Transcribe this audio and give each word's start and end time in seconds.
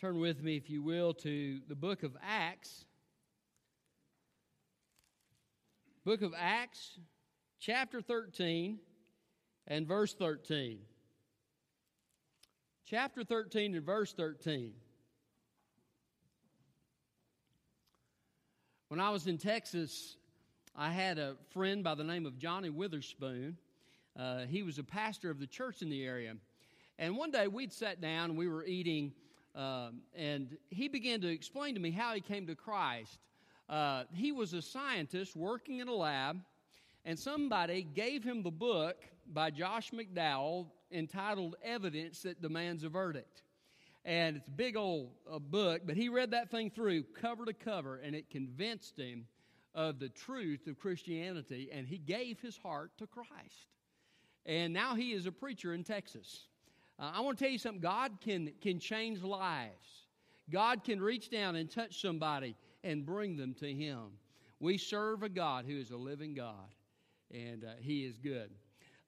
Turn 0.00 0.18
with 0.18 0.42
me, 0.42 0.56
if 0.56 0.70
you 0.70 0.80
will, 0.80 1.12
to 1.12 1.60
the 1.68 1.74
book 1.74 2.04
of 2.04 2.16
Acts. 2.26 2.86
Book 6.06 6.22
of 6.22 6.32
Acts, 6.34 6.98
chapter 7.58 8.00
13 8.00 8.78
and 9.66 9.86
verse 9.86 10.14
13. 10.14 10.78
Chapter 12.86 13.24
13 13.24 13.74
and 13.74 13.84
verse 13.84 14.14
13. 14.14 14.72
When 18.88 19.00
I 19.00 19.10
was 19.10 19.26
in 19.26 19.36
Texas, 19.36 20.16
I 20.74 20.92
had 20.92 21.18
a 21.18 21.36
friend 21.50 21.84
by 21.84 21.94
the 21.94 22.04
name 22.04 22.24
of 22.24 22.38
Johnny 22.38 22.70
Witherspoon. 22.70 23.58
Uh, 24.18 24.46
he 24.46 24.62
was 24.62 24.78
a 24.78 24.82
pastor 24.82 25.28
of 25.28 25.38
the 25.38 25.46
church 25.46 25.82
in 25.82 25.90
the 25.90 26.02
area. 26.06 26.36
And 26.98 27.18
one 27.18 27.30
day 27.30 27.48
we'd 27.48 27.74
sat 27.74 28.00
down 28.00 28.30
and 28.30 28.38
we 28.38 28.48
were 28.48 28.64
eating 28.64 29.12
um, 29.54 30.02
and 30.14 30.56
he 30.70 30.88
began 30.88 31.20
to 31.22 31.28
explain 31.28 31.74
to 31.74 31.80
me 31.80 31.90
how 31.90 32.14
he 32.14 32.20
came 32.20 32.46
to 32.46 32.54
Christ. 32.54 33.18
Uh, 33.68 34.04
he 34.12 34.32
was 34.32 34.52
a 34.52 34.62
scientist 34.62 35.36
working 35.36 35.78
in 35.78 35.88
a 35.88 35.94
lab, 35.94 36.40
and 37.04 37.18
somebody 37.18 37.82
gave 37.82 38.24
him 38.24 38.42
the 38.42 38.50
book 38.50 38.96
by 39.32 39.50
Josh 39.50 39.90
McDowell 39.90 40.66
entitled 40.92 41.56
Evidence 41.62 42.22
That 42.22 42.42
Demands 42.42 42.84
a 42.84 42.88
Verdict. 42.88 43.42
And 44.04 44.36
it's 44.36 44.48
a 44.48 44.52
big 44.52 44.76
old 44.76 45.10
uh, 45.30 45.38
book, 45.38 45.82
but 45.84 45.96
he 45.96 46.08
read 46.08 46.30
that 46.30 46.50
thing 46.50 46.70
through 46.70 47.02
cover 47.20 47.44
to 47.44 47.52
cover, 47.52 47.96
and 47.96 48.14
it 48.14 48.30
convinced 48.30 48.98
him 48.98 49.26
of 49.74 49.98
the 49.98 50.08
truth 50.08 50.66
of 50.66 50.78
Christianity, 50.78 51.68
and 51.72 51.86
he 51.86 51.98
gave 51.98 52.40
his 52.40 52.56
heart 52.56 52.90
to 52.98 53.06
Christ. 53.06 53.66
And 54.46 54.72
now 54.72 54.94
he 54.94 55.12
is 55.12 55.26
a 55.26 55.32
preacher 55.32 55.74
in 55.74 55.84
Texas. 55.84 56.46
Uh, 57.00 57.12
I 57.14 57.20
want 57.20 57.38
to 57.38 57.44
tell 57.44 57.52
you 57.52 57.58
something 57.58 57.80
God 57.80 58.12
can, 58.20 58.52
can 58.60 58.78
change 58.78 59.22
lives. 59.22 60.04
God 60.50 60.84
can 60.84 61.00
reach 61.00 61.30
down 61.30 61.56
and 61.56 61.70
touch 61.70 62.00
somebody 62.00 62.56
and 62.84 63.06
bring 63.06 63.36
them 63.36 63.54
to 63.54 63.72
Him. 63.72 64.10
We 64.58 64.76
serve 64.76 65.22
a 65.22 65.28
God 65.28 65.64
who 65.66 65.78
is 65.78 65.90
a 65.90 65.96
living 65.96 66.34
God, 66.34 66.74
and 67.32 67.64
uh, 67.64 67.68
He 67.80 68.04
is 68.04 68.18
good. 68.18 68.50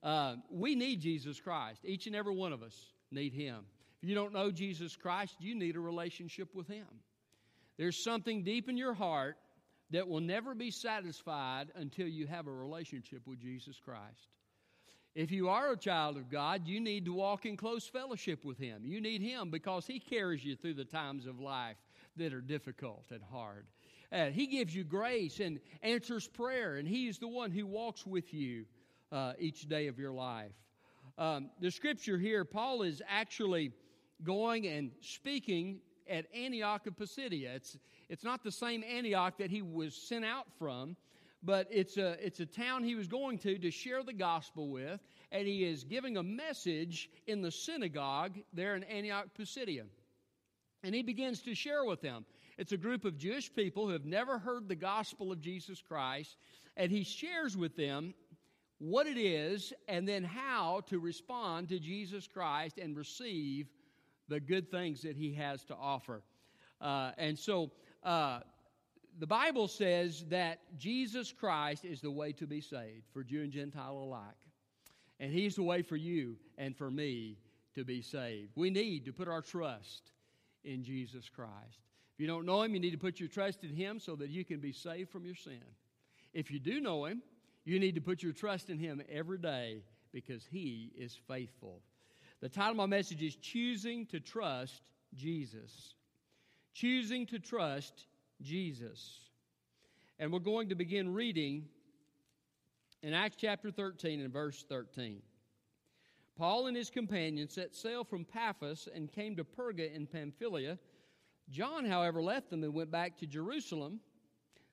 Uh, 0.02 0.36
we 0.50 0.74
need 0.74 1.00
Jesus 1.00 1.40
Christ. 1.40 1.80
Each 1.84 2.06
and 2.06 2.16
every 2.16 2.34
one 2.34 2.52
of 2.52 2.62
us 2.62 2.92
need 3.10 3.34
Him. 3.34 3.64
If 4.02 4.08
you 4.08 4.14
don't 4.14 4.32
know 4.32 4.50
Jesus 4.50 4.96
Christ, 4.96 5.36
you 5.38 5.54
need 5.54 5.76
a 5.76 5.80
relationship 5.80 6.54
with 6.54 6.68
Him. 6.68 6.86
There's 7.76 8.02
something 8.02 8.42
deep 8.42 8.68
in 8.68 8.76
your 8.76 8.94
heart 8.94 9.36
that 9.90 10.08
will 10.08 10.20
never 10.20 10.54
be 10.54 10.70
satisfied 10.70 11.68
until 11.74 12.08
you 12.08 12.26
have 12.26 12.46
a 12.46 12.52
relationship 12.52 13.26
with 13.26 13.38
Jesus 13.40 13.78
Christ. 13.84 14.28
If 15.14 15.30
you 15.30 15.50
are 15.50 15.72
a 15.72 15.76
child 15.76 16.16
of 16.16 16.30
God, 16.30 16.66
you 16.66 16.80
need 16.80 17.04
to 17.04 17.12
walk 17.12 17.44
in 17.44 17.56
close 17.56 17.86
fellowship 17.86 18.44
with 18.44 18.58
Him. 18.58 18.82
You 18.84 19.00
need 19.00 19.20
Him 19.20 19.50
because 19.50 19.86
He 19.86 20.00
carries 20.00 20.42
you 20.42 20.56
through 20.56 20.74
the 20.74 20.86
times 20.86 21.26
of 21.26 21.38
life 21.38 21.76
that 22.16 22.32
are 22.32 22.40
difficult 22.40 23.04
and 23.10 23.20
hard. 23.30 23.66
Uh, 24.10 24.26
he 24.26 24.46
gives 24.46 24.74
you 24.74 24.84
grace 24.84 25.40
and 25.40 25.58
answers 25.82 26.28
prayer, 26.28 26.76
and 26.76 26.88
He 26.88 27.08
is 27.08 27.18
the 27.18 27.28
one 27.28 27.50
who 27.50 27.66
walks 27.66 28.06
with 28.06 28.32
you 28.32 28.64
uh, 29.10 29.34
each 29.38 29.68
day 29.68 29.86
of 29.86 29.98
your 29.98 30.12
life. 30.12 30.52
Um, 31.18 31.50
the 31.60 31.70
scripture 31.70 32.16
here, 32.16 32.44
Paul 32.44 32.82
is 32.82 33.02
actually 33.06 33.72
going 34.24 34.66
and 34.66 34.92
speaking 35.00 35.80
at 36.08 36.26
Antioch 36.34 36.86
of 36.86 36.96
Pisidia. 36.96 37.54
It's, 37.54 37.76
it's 38.08 38.24
not 38.24 38.42
the 38.42 38.52
same 38.52 38.82
Antioch 38.82 39.36
that 39.38 39.50
he 39.50 39.60
was 39.60 39.94
sent 39.94 40.24
out 40.24 40.46
from 40.58 40.96
but 41.42 41.66
it's 41.70 41.96
a, 41.96 42.16
it's 42.24 42.40
a 42.40 42.46
town 42.46 42.84
he 42.84 42.94
was 42.94 43.06
going 43.06 43.38
to 43.38 43.58
to 43.58 43.70
share 43.70 44.02
the 44.02 44.12
gospel 44.12 44.68
with, 44.68 45.00
and 45.32 45.46
he 45.46 45.64
is 45.64 45.84
giving 45.84 46.16
a 46.16 46.22
message 46.22 47.10
in 47.26 47.42
the 47.42 47.50
synagogue 47.50 48.38
there 48.52 48.76
in 48.76 48.84
Antioch 48.84 49.28
Pisidia. 49.36 49.84
And 50.84 50.94
he 50.94 51.02
begins 51.02 51.42
to 51.42 51.54
share 51.54 51.84
with 51.84 52.00
them. 52.00 52.24
It's 52.58 52.72
a 52.72 52.76
group 52.76 53.04
of 53.04 53.18
Jewish 53.18 53.52
people 53.52 53.86
who 53.86 53.92
have 53.92 54.04
never 54.04 54.38
heard 54.38 54.68
the 54.68 54.76
gospel 54.76 55.32
of 55.32 55.40
Jesus 55.40 55.80
Christ, 55.80 56.36
and 56.76 56.90
he 56.90 57.02
shares 57.02 57.56
with 57.56 57.76
them 57.76 58.14
what 58.78 59.06
it 59.06 59.16
is 59.16 59.72
and 59.88 60.06
then 60.08 60.24
how 60.24 60.82
to 60.86 60.98
respond 60.98 61.68
to 61.68 61.78
Jesus 61.78 62.26
Christ 62.26 62.78
and 62.78 62.96
receive 62.96 63.68
the 64.28 64.40
good 64.40 64.70
things 64.70 65.02
that 65.02 65.16
he 65.16 65.32
has 65.34 65.64
to 65.64 65.74
offer. 65.74 66.22
Uh, 66.80 67.12
and 67.16 67.38
so 67.38 67.70
uh, 68.02 68.40
the 69.18 69.26
Bible 69.26 69.68
says 69.68 70.24
that 70.30 70.60
Jesus 70.78 71.32
Christ 71.32 71.84
is 71.84 72.00
the 72.00 72.10
way 72.10 72.32
to 72.32 72.46
be 72.46 72.60
saved 72.60 73.04
for 73.12 73.22
Jew 73.22 73.42
and 73.42 73.52
Gentile 73.52 73.96
alike. 73.96 74.34
And 75.20 75.32
He's 75.32 75.56
the 75.56 75.62
way 75.62 75.82
for 75.82 75.96
you 75.96 76.36
and 76.58 76.76
for 76.76 76.90
me 76.90 77.38
to 77.74 77.84
be 77.84 78.02
saved. 78.02 78.52
We 78.56 78.70
need 78.70 79.04
to 79.04 79.12
put 79.12 79.28
our 79.28 79.42
trust 79.42 80.10
in 80.64 80.82
Jesus 80.82 81.28
Christ. 81.28 81.80
If 82.14 82.20
you 82.20 82.26
don't 82.26 82.46
know 82.46 82.62
Him, 82.62 82.74
you 82.74 82.80
need 82.80 82.90
to 82.90 82.98
put 82.98 83.20
your 83.20 83.28
trust 83.28 83.64
in 83.64 83.74
Him 83.74 83.98
so 83.98 84.16
that 84.16 84.30
you 84.30 84.44
can 84.44 84.60
be 84.60 84.72
saved 84.72 85.10
from 85.10 85.24
your 85.24 85.34
sin. 85.34 85.62
If 86.32 86.50
you 86.50 86.58
do 86.58 86.80
know 86.80 87.04
Him, 87.04 87.22
you 87.64 87.78
need 87.78 87.94
to 87.94 88.00
put 88.00 88.22
your 88.22 88.32
trust 88.32 88.70
in 88.70 88.78
Him 88.78 89.02
every 89.10 89.38
day 89.38 89.82
because 90.12 90.44
He 90.50 90.90
is 90.96 91.18
faithful. 91.28 91.80
The 92.40 92.48
title 92.48 92.72
of 92.72 92.76
my 92.78 92.86
message 92.86 93.22
is 93.22 93.36
Choosing 93.36 94.06
to 94.06 94.18
Trust 94.18 94.82
Jesus. 95.14 95.94
Choosing 96.74 97.26
to 97.26 97.38
Trust 97.38 98.06
Jesus. 98.42 99.20
And 100.18 100.32
we're 100.32 100.40
going 100.40 100.68
to 100.68 100.74
begin 100.74 101.12
reading 101.12 101.64
in 103.02 103.14
Acts 103.14 103.36
chapter 103.38 103.70
13 103.70 104.20
and 104.20 104.32
verse 104.32 104.64
13. 104.68 105.22
Paul 106.36 106.66
and 106.66 106.76
his 106.76 106.90
companions 106.90 107.54
set 107.54 107.74
sail 107.74 108.04
from 108.04 108.24
Paphos 108.24 108.88
and 108.94 109.12
came 109.12 109.36
to 109.36 109.44
Perga 109.44 109.94
in 109.94 110.06
Pamphylia. 110.06 110.78
John, 111.50 111.84
however, 111.84 112.22
left 112.22 112.50
them 112.50 112.64
and 112.64 112.74
went 112.74 112.90
back 112.90 113.18
to 113.18 113.26
Jerusalem. 113.26 114.00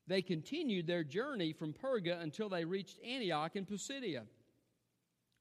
They 0.08 0.22
continued 0.22 0.88
their 0.88 1.04
journey 1.04 1.54
from 1.54 1.74
Perga 1.74 2.22
until 2.22 2.50
they 2.50 2.66
reached 2.66 3.00
Antioch 3.06 3.56
in 3.56 3.66
Pisidia. 3.66 4.24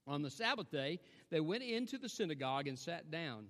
On 0.07 0.23
the 0.23 0.31
Sabbath 0.31 0.71
day, 0.71 1.01
they 1.31 1.41
went 1.41 1.63
into 1.63 1.99
the 1.99 2.09
synagogue 2.09 2.67
and 2.67 2.79
sat 2.79 3.11
down. 3.11 3.47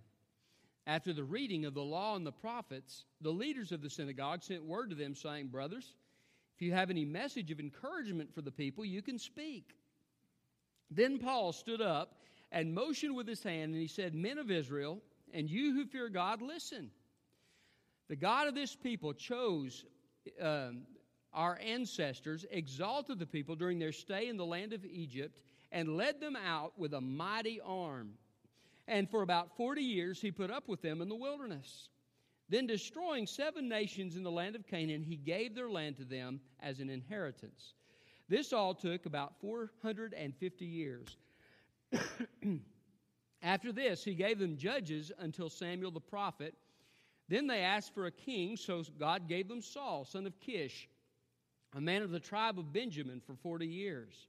After 0.88 1.12
the 1.12 1.22
reading 1.22 1.66
of 1.66 1.74
the 1.74 1.82
law 1.82 2.16
and 2.16 2.26
the 2.26 2.32
prophets, 2.32 3.04
the 3.20 3.30
leaders 3.30 3.72
of 3.72 3.82
the 3.82 3.90
synagogue 3.90 4.42
sent 4.42 4.64
word 4.64 4.88
to 4.88 4.96
them, 4.96 5.14
saying, 5.14 5.48
Brothers, 5.48 5.94
if 6.56 6.62
you 6.62 6.72
have 6.72 6.88
any 6.88 7.04
message 7.04 7.50
of 7.50 7.60
encouragement 7.60 8.34
for 8.34 8.40
the 8.40 8.50
people, 8.50 8.86
you 8.86 9.02
can 9.02 9.18
speak. 9.18 9.74
Then 10.90 11.18
Paul 11.18 11.52
stood 11.52 11.82
up 11.82 12.14
and 12.50 12.74
motioned 12.74 13.14
with 13.14 13.28
his 13.28 13.42
hand, 13.42 13.74
and 13.74 13.80
he 13.82 13.86
said, 13.86 14.14
Men 14.14 14.38
of 14.38 14.50
Israel, 14.50 15.02
and 15.34 15.50
you 15.50 15.74
who 15.74 15.84
fear 15.84 16.08
God, 16.08 16.40
listen. 16.40 16.90
The 18.08 18.16
God 18.16 18.48
of 18.48 18.54
this 18.54 18.74
people 18.74 19.12
chose 19.12 19.84
um, 20.40 20.84
our 21.34 21.58
ancestors, 21.62 22.46
exalted 22.50 23.18
the 23.18 23.26
people 23.26 23.56
during 23.56 23.78
their 23.78 23.92
stay 23.92 24.28
in 24.28 24.38
the 24.38 24.46
land 24.46 24.72
of 24.72 24.86
Egypt, 24.86 25.42
and 25.70 25.98
led 25.98 26.18
them 26.18 26.34
out 26.34 26.72
with 26.78 26.94
a 26.94 27.00
mighty 27.02 27.60
arm. 27.60 28.14
And 28.88 29.08
for 29.08 29.22
about 29.22 29.54
40 29.56 29.82
years, 29.82 30.20
he 30.20 30.30
put 30.30 30.50
up 30.50 30.66
with 30.66 30.80
them 30.80 31.02
in 31.02 31.08
the 31.08 31.14
wilderness. 31.14 31.90
Then, 32.48 32.66
destroying 32.66 33.26
seven 33.26 33.68
nations 33.68 34.16
in 34.16 34.22
the 34.22 34.30
land 34.30 34.56
of 34.56 34.66
Canaan, 34.66 35.04
he 35.04 35.16
gave 35.16 35.54
their 35.54 35.68
land 35.68 35.98
to 35.98 36.04
them 36.04 36.40
as 36.60 36.80
an 36.80 36.88
inheritance. 36.88 37.74
This 38.28 38.54
all 38.54 38.74
took 38.74 39.04
about 39.04 39.34
450 39.42 40.64
years. 40.64 41.16
After 43.42 43.70
this, 43.70 44.02
he 44.02 44.14
gave 44.14 44.38
them 44.38 44.56
judges 44.56 45.12
until 45.18 45.50
Samuel 45.50 45.90
the 45.90 46.00
prophet. 46.00 46.54
Then 47.28 47.46
they 47.46 47.60
asked 47.60 47.92
for 47.92 48.06
a 48.06 48.10
king, 48.10 48.56
so 48.56 48.82
God 48.98 49.28
gave 49.28 49.48
them 49.48 49.60
Saul, 49.60 50.06
son 50.06 50.26
of 50.26 50.40
Kish, 50.40 50.88
a 51.76 51.80
man 51.80 52.00
of 52.00 52.10
the 52.10 52.18
tribe 52.18 52.58
of 52.58 52.72
Benjamin, 52.72 53.20
for 53.20 53.34
40 53.34 53.66
years. 53.66 54.28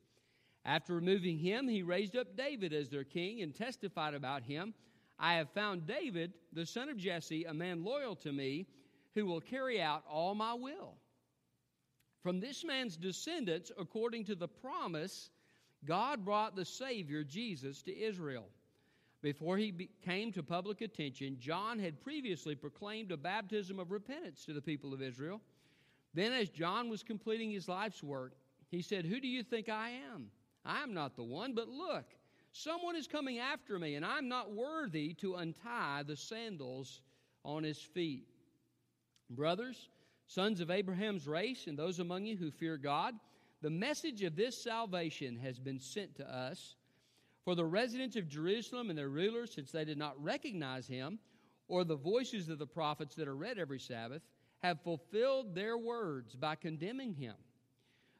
After 0.65 0.95
removing 0.95 1.37
him, 1.37 1.67
he 1.67 1.83
raised 1.83 2.15
up 2.15 2.35
David 2.35 2.73
as 2.73 2.89
their 2.89 3.03
king 3.03 3.41
and 3.41 3.55
testified 3.55 4.13
about 4.13 4.43
him 4.43 4.73
I 5.19 5.33
have 5.33 5.49
found 5.49 5.85
David, 5.85 6.33
the 6.53 6.65
son 6.65 6.87
of 6.87 6.97
Jesse, 6.97 7.43
a 7.43 7.53
man 7.53 7.83
loyal 7.83 8.15
to 8.17 8.31
me, 8.31 8.67
who 9.15 9.25
will 9.25 9.41
carry 9.41 9.81
out 9.81 10.03
all 10.09 10.33
my 10.33 10.53
will. 10.53 10.95
From 12.23 12.39
this 12.39 12.63
man's 12.63 12.95
descendants, 12.95 13.71
according 13.77 14.23
to 14.25 14.35
the 14.35 14.47
promise, 14.47 15.29
God 15.85 16.23
brought 16.23 16.55
the 16.55 16.65
Savior, 16.65 17.23
Jesus, 17.23 17.81
to 17.83 17.97
Israel. 17.97 18.47
Before 19.21 19.57
he 19.57 19.89
came 20.05 20.31
to 20.31 20.43
public 20.43 20.79
attention, 20.79 21.37
John 21.39 21.79
had 21.79 22.01
previously 22.01 22.55
proclaimed 22.55 23.11
a 23.11 23.17
baptism 23.17 23.77
of 23.77 23.91
repentance 23.91 24.45
to 24.45 24.53
the 24.53 24.61
people 24.61 24.93
of 24.93 25.01
Israel. 25.01 25.41
Then, 26.13 26.31
as 26.31 26.49
John 26.49 26.89
was 26.89 27.03
completing 27.03 27.51
his 27.51 27.67
life's 27.67 28.01
work, 28.01 28.33
he 28.71 28.81
said, 28.81 29.05
Who 29.05 29.19
do 29.19 29.27
you 29.27 29.43
think 29.43 29.67
I 29.67 29.89
am? 30.13 30.31
I 30.65 30.83
am 30.83 30.93
not 30.93 31.15
the 31.15 31.23
one, 31.23 31.53
but 31.53 31.67
look, 31.69 32.05
someone 32.51 32.95
is 32.95 33.07
coming 33.07 33.39
after 33.39 33.79
me, 33.79 33.95
and 33.95 34.05
I'm 34.05 34.27
not 34.27 34.53
worthy 34.53 35.13
to 35.15 35.35
untie 35.35 36.03
the 36.03 36.15
sandals 36.15 37.01
on 37.43 37.63
his 37.63 37.79
feet. 37.79 38.27
Brothers, 39.29 39.89
sons 40.27 40.59
of 40.59 40.71
Abraham's 40.71 41.27
race, 41.27 41.67
and 41.67 41.77
those 41.77 41.99
among 41.99 42.25
you 42.25 42.37
who 42.37 42.51
fear 42.51 42.77
God, 42.77 43.15
the 43.61 43.69
message 43.69 44.23
of 44.23 44.35
this 44.35 44.61
salvation 44.61 45.37
has 45.37 45.59
been 45.59 45.79
sent 45.79 46.15
to 46.15 46.33
us. 46.33 46.75
For 47.43 47.55
the 47.55 47.65
residents 47.65 48.15
of 48.15 48.27
Jerusalem 48.27 48.89
and 48.89 48.97
their 48.97 49.09
rulers, 49.09 49.53
since 49.53 49.71
they 49.71 49.85
did 49.85 49.97
not 49.97 50.21
recognize 50.21 50.87
him 50.87 51.19
or 51.67 51.83
the 51.83 51.95
voices 51.95 52.49
of 52.49 52.59
the 52.59 52.67
prophets 52.67 53.15
that 53.15 53.27
are 53.27 53.35
read 53.35 53.57
every 53.57 53.79
Sabbath, 53.79 54.21
have 54.59 54.81
fulfilled 54.81 55.55
their 55.55 55.77
words 55.77 56.35
by 56.35 56.55
condemning 56.55 57.13
him. 57.13 57.35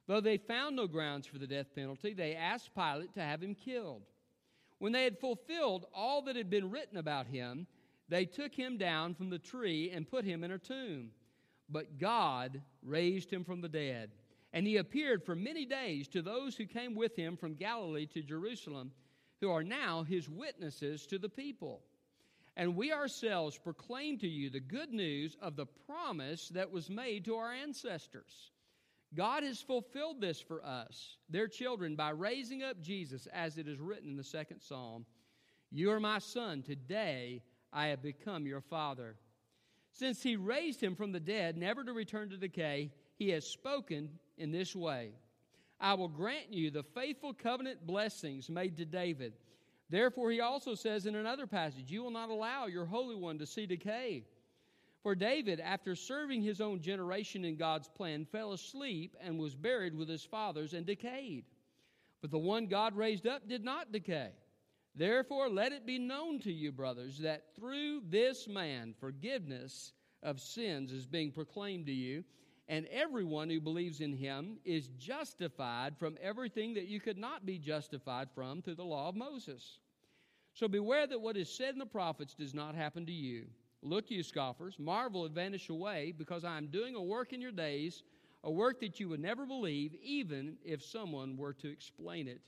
Though 0.09 0.21
they 0.21 0.37
found 0.37 0.75
no 0.75 0.87
grounds 0.87 1.27
for 1.27 1.37
the 1.37 1.45
death 1.45 1.67
penalty, 1.75 2.15
they 2.15 2.33
asked 2.33 2.73
Pilate 2.73 3.13
to 3.13 3.21
have 3.21 3.43
him 3.43 3.53
killed. 3.53 4.01
When 4.79 4.91
they 4.91 5.03
had 5.03 5.19
fulfilled 5.19 5.85
all 5.93 6.23
that 6.23 6.35
had 6.35 6.49
been 6.49 6.71
written 6.71 6.97
about 6.97 7.27
him, 7.27 7.67
they 8.07 8.25
took 8.25 8.55
him 8.55 8.79
down 8.79 9.13
from 9.13 9.29
the 9.29 9.37
tree 9.37 9.91
and 9.91 10.09
put 10.09 10.25
him 10.25 10.43
in 10.43 10.49
a 10.49 10.57
tomb. 10.57 11.11
But 11.69 11.99
God 11.99 12.59
raised 12.81 13.29
him 13.29 13.43
from 13.43 13.61
the 13.61 13.69
dead, 13.69 14.09
and 14.51 14.65
he 14.65 14.77
appeared 14.77 15.23
for 15.23 15.35
many 15.35 15.63
days 15.63 16.07
to 16.07 16.23
those 16.23 16.55
who 16.55 16.65
came 16.65 16.95
with 16.95 17.15
him 17.15 17.37
from 17.37 17.53
Galilee 17.53 18.07
to 18.07 18.23
Jerusalem, 18.23 18.91
who 19.41 19.51
are 19.51 19.63
now 19.63 20.01
his 20.01 20.27
witnesses 20.27 21.05
to 21.05 21.19
the 21.19 21.29
people. 21.29 21.83
And 22.57 22.75
we 22.75 22.91
ourselves 22.91 23.59
proclaim 23.59 24.17
to 24.17 24.27
you 24.27 24.49
the 24.49 24.59
good 24.59 24.91
news 24.91 25.37
of 25.39 25.55
the 25.55 25.67
promise 25.67 26.49
that 26.49 26.71
was 26.71 26.89
made 26.89 27.25
to 27.25 27.35
our 27.35 27.53
ancestors. 27.53 28.49
God 29.15 29.43
has 29.43 29.61
fulfilled 29.61 30.21
this 30.21 30.39
for 30.39 30.63
us, 30.63 31.17
their 31.29 31.47
children, 31.47 31.95
by 31.95 32.11
raising 32.11 32.63
up 32.63 32.79
Jesus, 32.79 33.27
as 33.33 33.57
it 33.57 33.67
is 33.67 33.79
written 33.79 34.09
in 34.09 34.17
the 34.17 34.23
second 34.23 34.61
psalm 34.61 35.05
You 35.71 35.91
are 35.91 35.99
my 35.99 36.19
son, 36.19 36.61
today 36.61 37.41
I 37.73 37.87
have 37.87 38.01
become 38.01 38.45
your 38.45 38.61
father. 38.61 39.15
Since 39.91 40.21
he 40.21 40.35
raised 40.35 40.81
him 40.81 40.95
from 40.95 41.11
the 41.11 41.19
dead, 41.19 41.57
never 41.57 41.83
to 41.83 41.93
return 41.93 42.29
to 42.29 42.37
decay, 42.37 42.91
he 43.17 43.29
has 43.29 43.45
spoken 43.45 44.09
in 44.37 44.51
this 44.51 44.75
way 44.75 45.11
I 45.79 45.93
will 45.93 46.09
grant 46.09 46.53
you 46.53 46.69
the 46.69 46.83
faithful 46.83 47.33
covenant 47.33 47.87
blessings 47.87 48.49
made 48.49 48.77
to 48.77 48.85
David. 48.85 49.33
Therefore, 49.89 50.29
he 50.29 50.41
also 50.41 50.75
says 50.75 51.05
in 51.05 51.15
another 51.15 51.47
passage, 51.47 51.89
You 51.89 52.03
will 52.03 52.11
not 52.11 52.29
allow 52.29 52.67
your 52.67 52.85
Holy 52.85 53.15
One 53.15 53.39
to 53.39 53.45
see 53.45 53.65
decay. 53.65 54.25
For 55.01 55.15
David, 55.15 55.59
after 55.59 55.95
serving 55.95 56.41
his 56.41 56.59
own 56.59 56.81
generation 56.81 57.45
in 57.45 57.55
God's 57.55 57.87
plan, 57.87 58.25
fell 58.25 58.51
asleep 58.51 59.15
and 59.21 59.39
was 59.39 59.55
buried 59.55 59.95
with 59.95 60.09
his 60.09 60.25
fathers 60.25 60.73
and 60.73 60.85
decayed. 60.85 61.45
But 62.21 62.31
the 62.31 62.37
one 62.37 62.67
God 62.67 62.95
raised 62.95 63.25
up 63.25 63.47
did 63.47 63.63
not 63.63 63.93
decay. 63.93 64.31
Therefore, 64.95 65.47
let 65.49 65.71
it 65.71 65.85
be 65.85 65.99
known 65.99 66.39
to 66.41 66.51
you, 66.51 66.71
brothers, 66.73 67.19
that 67.19 67.55
through 67.55 68.01
this 68.09 68.47
man 68.47 68.93
forgiveness 68.99 69.93
of 70.21 70.41
sins 70.41 70.91
is 70.91 71.05
being 71.05 71.31
proclaimed 71.31 71.85
to 71.85 71.93
you, 71.93 72.25
and 72.67 72.85
everyone 72.87 73.49
who 73.49 73.61
believes 73.61 74.01
in 74.01 74.13
him 74.13 74.57
is 74.65 74.89
justified 74.97 75.97
from 75.97 76.17
everything 76.21 76.73
that 76.73 76.87
you 76.87 76.99
could 76.99 77.17
not 77.17 77.45
be 77.45 77.57
justified 77.57 78.29
from 78.35 78.61
through 78.61 78.75
the 78.75 78.83
law 78.83 79.07
of 79.07 79.15
Moses. 79.15 79.79
So 80.53 80.67
beware 80.67 81.07
that 81.07 81.21
what 81.21 81.37
is 81.37 81.49
said 81.49 81.73
in 81.73 81.79
the 81.79 81.85
prophets 81.85 82.33
does 82.33 82.53
not 82.53 82.75
happen 82.75 83.05
to 83.05 83.13
you. 83.13 83.45
Look, 83.81 84.11
you 84.11 84.23
scoffers, 84.23 84.75
marvel 84.77 85.25
and 85.25 85.33
vanish 85.33 85.69
away, 85.69 86.13
because 86.17 86.43
I 86.43 86.57
am 86.57 86.67
doing 86.67 86.95
a 86.95 87.01
work 87.01 87.31
in 87.31 87.41
your 87.41 87.51
days, 87.51 88.03
a 88.43 88.51
work 88.51 88.79
that 88.81 88.99
you 88.99 89.09
would 89.09 89.21
never 89.21 89.45
believe, 89.45 89.95
even 90.03 90.57
if 90.63 90.83
someone 90.83 91.37
were 91.37 91.53
to 91.53 91.69
explain 91.69 92.27
it 92.27 92.41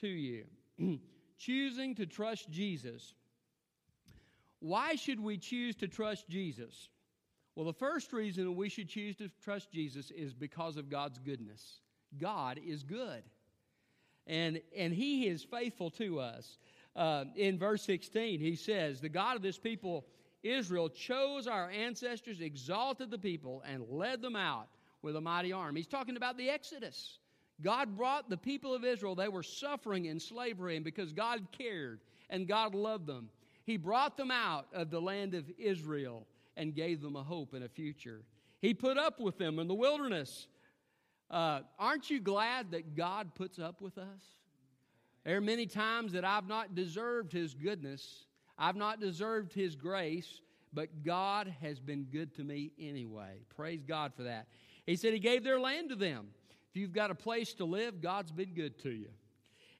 to 0.00 0.08
you. 0.08 0.44
Choosing 1.38 1.94
to 1.96 2.06
trust 2.06 2.50
Jesus. 2.50 3.12
Why 4.60 4.94
should 4.94 5.20
we 5.20 5.36
choose 5.36 5.76
to 5.76 5.88
trust 5.88 6.28
Jesus? 6.28 6.88
Well, 7.54 7.66
the 7.66 7.72
first 7.72 8.12
reason 8.12 8.56
we 8.56 8.68
should 8.68 8.88
choose 8.88 9.16
to 9.16 9.30
trust 9.42 9.70
Jesus 9.70 10.10
is 10.10 10.32
because 10.32 10.76
of 10.76 10.88
God's 10.88 11.18
goodness. 11.18 11.80
God 12.18 12.58
is 12.66 12.82
good. 12.82 13.22
And, 14.26 14.60
and 14.76 14.94
He 14.94 15.26
is 15.26 15.44
faithful 15.44 15.90
to 15.92 16.20
us. 16.20 16.58
Uh, 16.96 17.24
in 17.36 17.58
verse 17.58 17.82
16, 17.82 18.40
He 18.40 18.56
says, 18.56 19.00
The 19.00 19.08
God 19.08 19.36
of 19.36 19.42
this 19.42 19.58
people 19.58 20.06
Israel 20.44 20.90
chose 20.90 21.46
our 21.46 21.70
ancestors, 21.70 22.40
exalted 22.40 23.10
the 23.10 23.18
people, 23.18 23.62
and 23.66 23.88
led 23.88 24.22
them 24.22 24.36
out 24.36 24.68
with 25.02 25.16
a 25.16 25.20
mighty 25.20 25.52
arm. 25.52 25.74
He's 25.74 25.86
talking 25.86 26.16
about 26.16 26.36
the 26.36 26.50
Exodus. 26.50 27.18
God 27.62 27.96
brought 27.96 28.28
the 28.28 28.36
people 28.36 28.74
of 28.74 28.84
Israel, 28.84 29.14
they 29.14 29.28
were 29.28 29.42
suffering 29.42 30.06
in 30.06 30.20
slavery, 30.20 30.76
and 30.76 30.84
because 30.84 31.12
God 31.12 31.46
cared 31.56 32.00
and 32.30 32.46
God 32.46 32.74
loved 32.74 33.06
them, 33.06 33.30
He 33.64 33.76
brought 33.76 34.16
them 34.16 34.30
out 34.30 34.66
of 34.72 34.90
the 34.90 35.00
land 35.00 35.34
of 35.34 35.50
Israel 35.58 36.26
and 36.56 36.74
gave 36.74 37.00
them 37.00 37.16
a 37.16 37.22
hope 37.22 37.54
and 37.54 37.64
a 37.64 37.68
future. 37.68 38.22
He 38.60 38.74
put 38.74 38.98
up 38.98 39.20
with 39.20 39.38
them 39.38 39.58
in 39.58 39.68
the 39.68 39.74
wilderness. 39.74 40.46
Uh, 41.30 41.60
aren't 41.78 42.10
you 42.10 42.20
glad 42.20 42.72
that 42.72 42.96
God 42.96 43.34
puts 43.34 43.58
up 43.58 43.80
with 43.80 43.98
us? 43.98 44.22
There 45.24 45.36
are 45.36 45.40
many 45.40 45.66
times 45.66 46.12
that 46.12 46.24
I've 46.24 46.48
not 46.48 46.74
deserved 46.74 47.32
His 47.32 47.54
goodness, 47.54 48.26
I've 48.58 48.76
not 48.76 49.00
deserved 49.00 49.52
His 49.52 49.74
grace, 49.74 50.40
but 50.72 51.04
God 51.04 51.52
has 51.60 51.80
been 51.80 52.04
good 52.04 52.34
to 52.36 52.44
me 52.44 52.72
anyway. 52.78 53.40
Praise 53.56 53.82
God 53.86 54.12
for 54.16 54.24
that. 54.24 54.46
He 54.86 54.96
said 54.96 55.12
He 55.12 55.18
gave 55.18 55.44
their 55.44 55.60
land 55.60 55.90
to 55.90 55.96
them. 55.96 56.28
If 56.70 56.80
you've 56.80 56.92
got 56.92 57.10
a 57.10 57.14
place 57.14 57.54
to 57.54 57.64
live, 57.64 58.00
God's 58.00 58.32
been 58.32 58.54
good 58.54 58.78
to 58.82 58.90
you. 58.90 59.08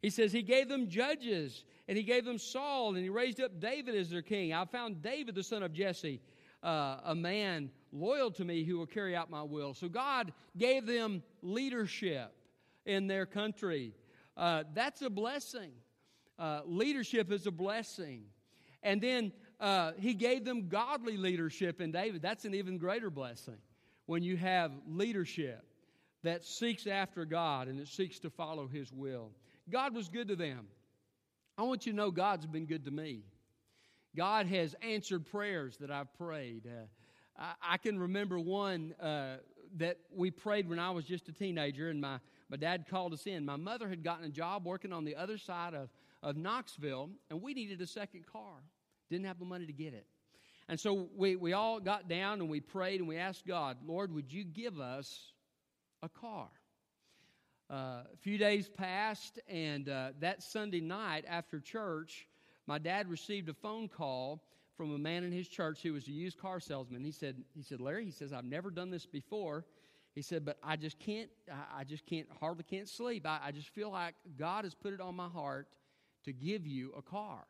He 0.02 0.10
says 0.10 0.32
He 0.32 0.42
gave 0.42 0.68
them 0.68 0.88
judges, 0.88 1.64
and 1.88 1.96
He 1.96 2.04
gave 2.04 2.24
them 2.24 2.38
Saul, 2.38 2.94
and 2.94 2.98
He 2.98 3.08
raised 3.08 3.40
up 3.40 3.58
David 3.60 3.94
as 3.94 4.10
their 4.10 4.22
king. 4.22 4.52
I 4.52 4.64
found 4.64 5.02
David, 5.02 5.34
the 5.34 5.42
son 5.42 5.62
of 5.62 5.72
Jesse, 5.72 6.20
uh, 6.62 6.98
a 7.04 7.14
man 7.14 7.70
loyal 7.92 8.30
to 8.32 8.44
me 8.44 8.64
who 8.64 8.78
will 8.78 8.86
carry 8.86 9.14
out 9.14 9.30
my 9.30 9.42
will. 9.42 9.74
So 9.74 9.88
God 9.88 10.32
gave 10.56 10.86
them 10.86 11.22
leadership 11.42 12.32
in 12.86 13.06
their 13.06 13.26
country. 13.26 13.94
Uh, 14.36 14.64
that's 14.74 15.02
a 15.02 15.10
blessing. 15.10 15.70
Uh, 16.38 16.62
leadership 16.64 17.30
is 17.30 17.46
a 17.46 17.50
blessing. 17.50 18.24
And 18.84 19.00
then 19.00 19.32
uh, 19.58 19.92
he 19.98 20.14
gave 20.14 20.44
them 20.44 20.68
godly 20.68 21.16
leadership 21.16 21.80
in 21.80 21.90
David. 21.90 22.22
That's 22.22 22.44
an 22.44 22.54
even 22.54 22.78
greater 22.78 23.10
blessing 23.10 23.58
when 24.06 24.22
you 24.22 24.36
have 24.36 24.70
leadership 24.86 25.64
that 26.22 26.44
seeks 26.44 26.86
after 26.86 27.24
God 27.24 27.68
and 27.68 27.80
it 27.80 27.88
seeks 27.88 28.18
to 28.20 28.30
follow 28.30 28.68
his 28.68 28.92
will. 28.92 29.30
God 29.70 29.94
was 29.94 30.08
good 30.08 30.28
to 30.28 30.36
them. 30.36 30.66
I 31.56 31.62
want 31.62 31.86
you 31.86 31.92
to 31.92 31.96
know 31.96 32.10
God's 32.10 32.46
been 32.46 32.66
good 32.66 32.84
to 32.84 32.90
me. 32.90 33.22
God 34.16 34.46
has 34.46 34.74
answered 34.82 35.26
prayers 35.26 35.76
that 35.78 35.90
I've 35.90 36.12
prayed. 36.18 36.66
Uh, 36.66 36.86
I, 37.38 37.74
I, 37.74 37.76
can 37.78 37.98
remember 37.98 38.38
one 38.38 38.94
uh, 39.00 39.36
that 39.76 39.98
we 40.14 40.30
prayed 40.30 40.68
when 40.68 40.78
I 40.78 40.90
was 40.90 41.04
just 41.04 41.28
a 41.28 41.32
teenager, 41.32 41.88
and 41.88 42.00
my, 42.00 42.18
my 42.48 42.56
dad 42.56 42.86
called 42.88 43.12
us 43.12 43.26
in. 43.26 43.44
My 43.44 43.56
mother 43.56 43.88
had 43.88 44.04
gotten 44.04 44.24
a 44.24 44.28
job 44.28 44.64
working 44.64 44.92
on 44.92 45.04
the 45.04 45.16
other 45.16 45.38
side 45.38 45.74
of, 45.74 45.88
of 46.24 46.36
Knoxville, 46.36 47.10
and 47.30 47.42
we 47.42 47.54
needed 47.54 47.80
a 47.82 47.86
second 47.86 48.26
car. 48.26 48.56
Didn't 49.10 49.26
have 49.26 49.38
the 49.38 49.44
money 49.44 49.66
to 49.66 49.72
get 49.72 49.92
it. 49.92 50.06
And 50.68 50.80
so 50.80 51.08
we, 51.14 51.36
we 51.36 51.52
all 51.52 51.78
got 51.78 52.08
down 52.08 52.40
and 52.40 52.48
we 52.48 52.60
prayed 52.60 53.00
and 53.00 53.08
we 53.08 53.18
asked 53.18 53.46
God, 53.46 53.76
Lord, 53.86 54.12
would 54.14 54.32
you 54.32 54.44
give 54.44 54.80
us 54.80 55.32
a 56.02 56.08
car? 56.08 56.48
Uh, 57.70 58.02
a 58.12 58.16
few 58.20 58.38
days 58.38 58.68
passed, 58.68 59.38
and 59.48 59.88
uh, 59.88 60.10
that 60.20 60.42
Sunday 60.42 60.80
night 60.80 61.24
after 61.28 61.60
church, 61.60 62.26
my 62.66 62.78
dad 62.78 63.08
received 63.08 63.48
a 63.48 63.54
phone 63.54 63.88
call 63.88 64.42
from 64.76 64.94
a 64.94 64.98
man 64.98 65.24
in 65.24 65.32
his 65.32 65.48
church 65.48 65.82
who 65.82 65.92
was 65.92 66.08
a 66.08 66.12
used 66.12 66.38
car 66.38 66.60
salesman. 66.60 67.04
He 67.04 67.12
said, 67.12 67.36
he 67.54 67.62
said, 67.62 67.80
Larry, 67.80 68.04
he 68.04 68.10
says, 68.10 68.32
I've 68.32 68.44
never 68.44 68.70
done 68.70 68.90
this 68.90 69.06
before. 69.06 69.64
He 70.14 70.22
said, 70.22 70.44
but 70.44 70.58
I 70.62 70.76
just 70.76 70.98
can't, 70.98 71.28
I 71.76 71.84
just 71.84 72.06
can't, 72.06 72.28
hardly 72.40 72.64
can't 72.64 72.88
sleep. 72.88 73.26
I, 73.26 73.40
I 73.46 73.50
just 73.50 73.68
feel 73.68 73.90
like 73.90 74.14
God 74.38 74.64
has 74.64 74.74
put 74.74 74.92
it 74.92 75.00
on 75.00 75.14
my 75.14 75.28
heart 75.28 75.68
to 76.24 76.32
give 76.32 76.66
you 76.66 76.92
a 76.96 77.02
car. 77.02 77.44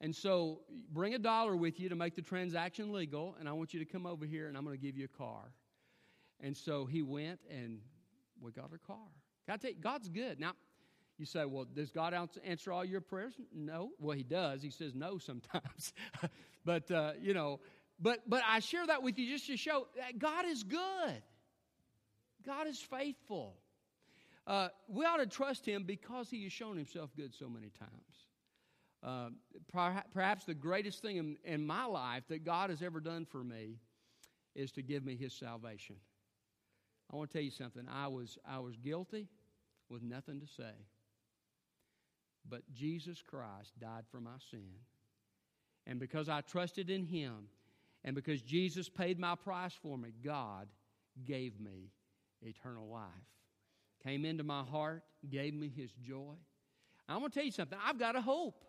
And 0.00 0.14
so 0.14 0.60
bring 0.92 1.14
a 1.14 1.18
dollar 1.18 1.56
with 1.56 1.80
you 1.80 1.88
to 1.88 1.96
make 1.96 2.14
the 2.14 2.22
transaction 2.22 2.92
legal, 2.92 3.34
and 3.40 3.48
I 3.48 3.52
want 3.52 3.72
you 3.72 3.80
to 3.80 3.86
come 3.86 4.06
over 4.06 4.26
here 4.26 4.48
and 4.48 4.56
I'm 4.56 4.64
going 4.64 4.76
to 4.76 4.82
give 4.82 4.96
you 4.96 5.06
a 5.06 5.18
car. 5.18 5.52
And 6.40 6.56
so 6.56 6.84
he 6.84 7.02
went 7.02 7.40
and 7.50 7.78
we 8.40 8.52
got 8.52 8.70
a 8.74 8.78
car. 8.78 8.96
Tell 9.46 9.70
you, 9.70 9.76
God's 9.80 10.08
good. 10.08 10.38
Now, 10.38 10.52
you 11.18 11.24
say, 11.24 11.46
well, 11.46 11.64
does 11.64 11.90
God 11.90 12.14
answer 12.44 12.72
all 12.72 12.84
your 12.84 13.00
prayers? 13.00 13.34
No. 13.54 13.90
Well, 13.98 14.16
he 14.16 14.22
does. 14.22 14.62
He 14.62 14.70
says 14.70 14.94
no 14.94 15.16
sometimes. 15.16 15.94
but, 16.64 16.90
uh, 16.90 17.12
you 17.20 17.32
know, 17.32 17.60
but, 17.98 18.20
but 18.28 18.42
I 18.46 18.58
share 18.58 18.86
that 18.86 19.02
with 19.02 19.18
you 19.18 19.32
just 19.32 19.46
to 19.46 19.56
show 19.56 19.86
that 19.96 20.18
God 20.18 20.44
is 20.46 20.62
good. 20.62 21.22
God 22.44 22.66
is 22.66 22.78
faithful. 22.78 23.56
Uh, 24.46 24.68
we 24.88 25.04
ought 25.04 25.16
to 25.16 25.26
trust 25.26 25.66
him 25.66 25.82
because 25.84 26.30
he 26.30 26.44
has 26.44 26.52
shown 26.52 26.76
himself 26.76 27.10
good 27.16 27.34
so 27.34 27.48
many 27.48 27.70
times. 27.78 27.90
Uh, 29.02 29.28
perhaps 30.12 30.44
the 30.44 30.54
greatest 30.54 31.02
thing 31.02 31.16
in, 31.16 31.36
in 31.44 31.64
my 31.64 31.84
life 31.84 32.24
that 32.28 32.44
God 32.44 32.70
has 32.70 32.82
ever 32.82 32.98
done 33.00 33.24
for 33.24 33.44
me 33.44 33.76
is 34.56 34.72
to 34.72 34.82
give 34.82 35.04
me 35.04 35.14
His 35.16 35.32
salvation. 35.32 35.96
I 37.12 37.16
want 37.16 37.30
to 37.30 37.38
tell 37.38 37.44
you 37.44 37.50
something. 37.50 37.86
I 37.88 38.08
was, 38.08 38.38
I 38.48 38.58
was 38.58 38.76
guilty 38.76 39.28
with 39.88 40.02
nothing 40.02 40.40
to 40.40 40.46
say. 40.46 40.72
But 42.48 42.62
Jesus 42.72 43.22
Christ 43.22 43.78
died 43.78 44.04
for 44.10 44.20
my 44.20 44.38
sin. 44.50 44.70
And 45.86 46.00
because 46.00 46.28
I 46.28 46.40
trusted 46.40 46.90
in 46.90 47.04
Him, 47.04 47.48
and 48.04 48.14
because 48.14 48.42
Jesus 48.42 48.88
paid 48.88 49.18
my 49.20 49.34
price 49.34 49.74
for 49.80 49.96
me, 49.96 50.12
God 50.24 50.68
gave 51.24 51.60
me 51.60 51.90
eternal 52.42 52.88
life. 52.88 53.10
Came 54.06 54.24
into 54.24 54.44
my 54.44 54.62
heart, 54.62 55.02
gave 55.28 55.52
me 55.52 55.68
His 55.74 55.90
joy. 56.06 56.34
I 57.08 57.16
want 57.16 57.32
to 57.32 57.38
tell 57.40 57.44
you 57.44 57.52
something. 57.52 57.78
I've 57.84 57.98
got 57.98 58.14
a 58.14 58.20
hope. 58.20 58.64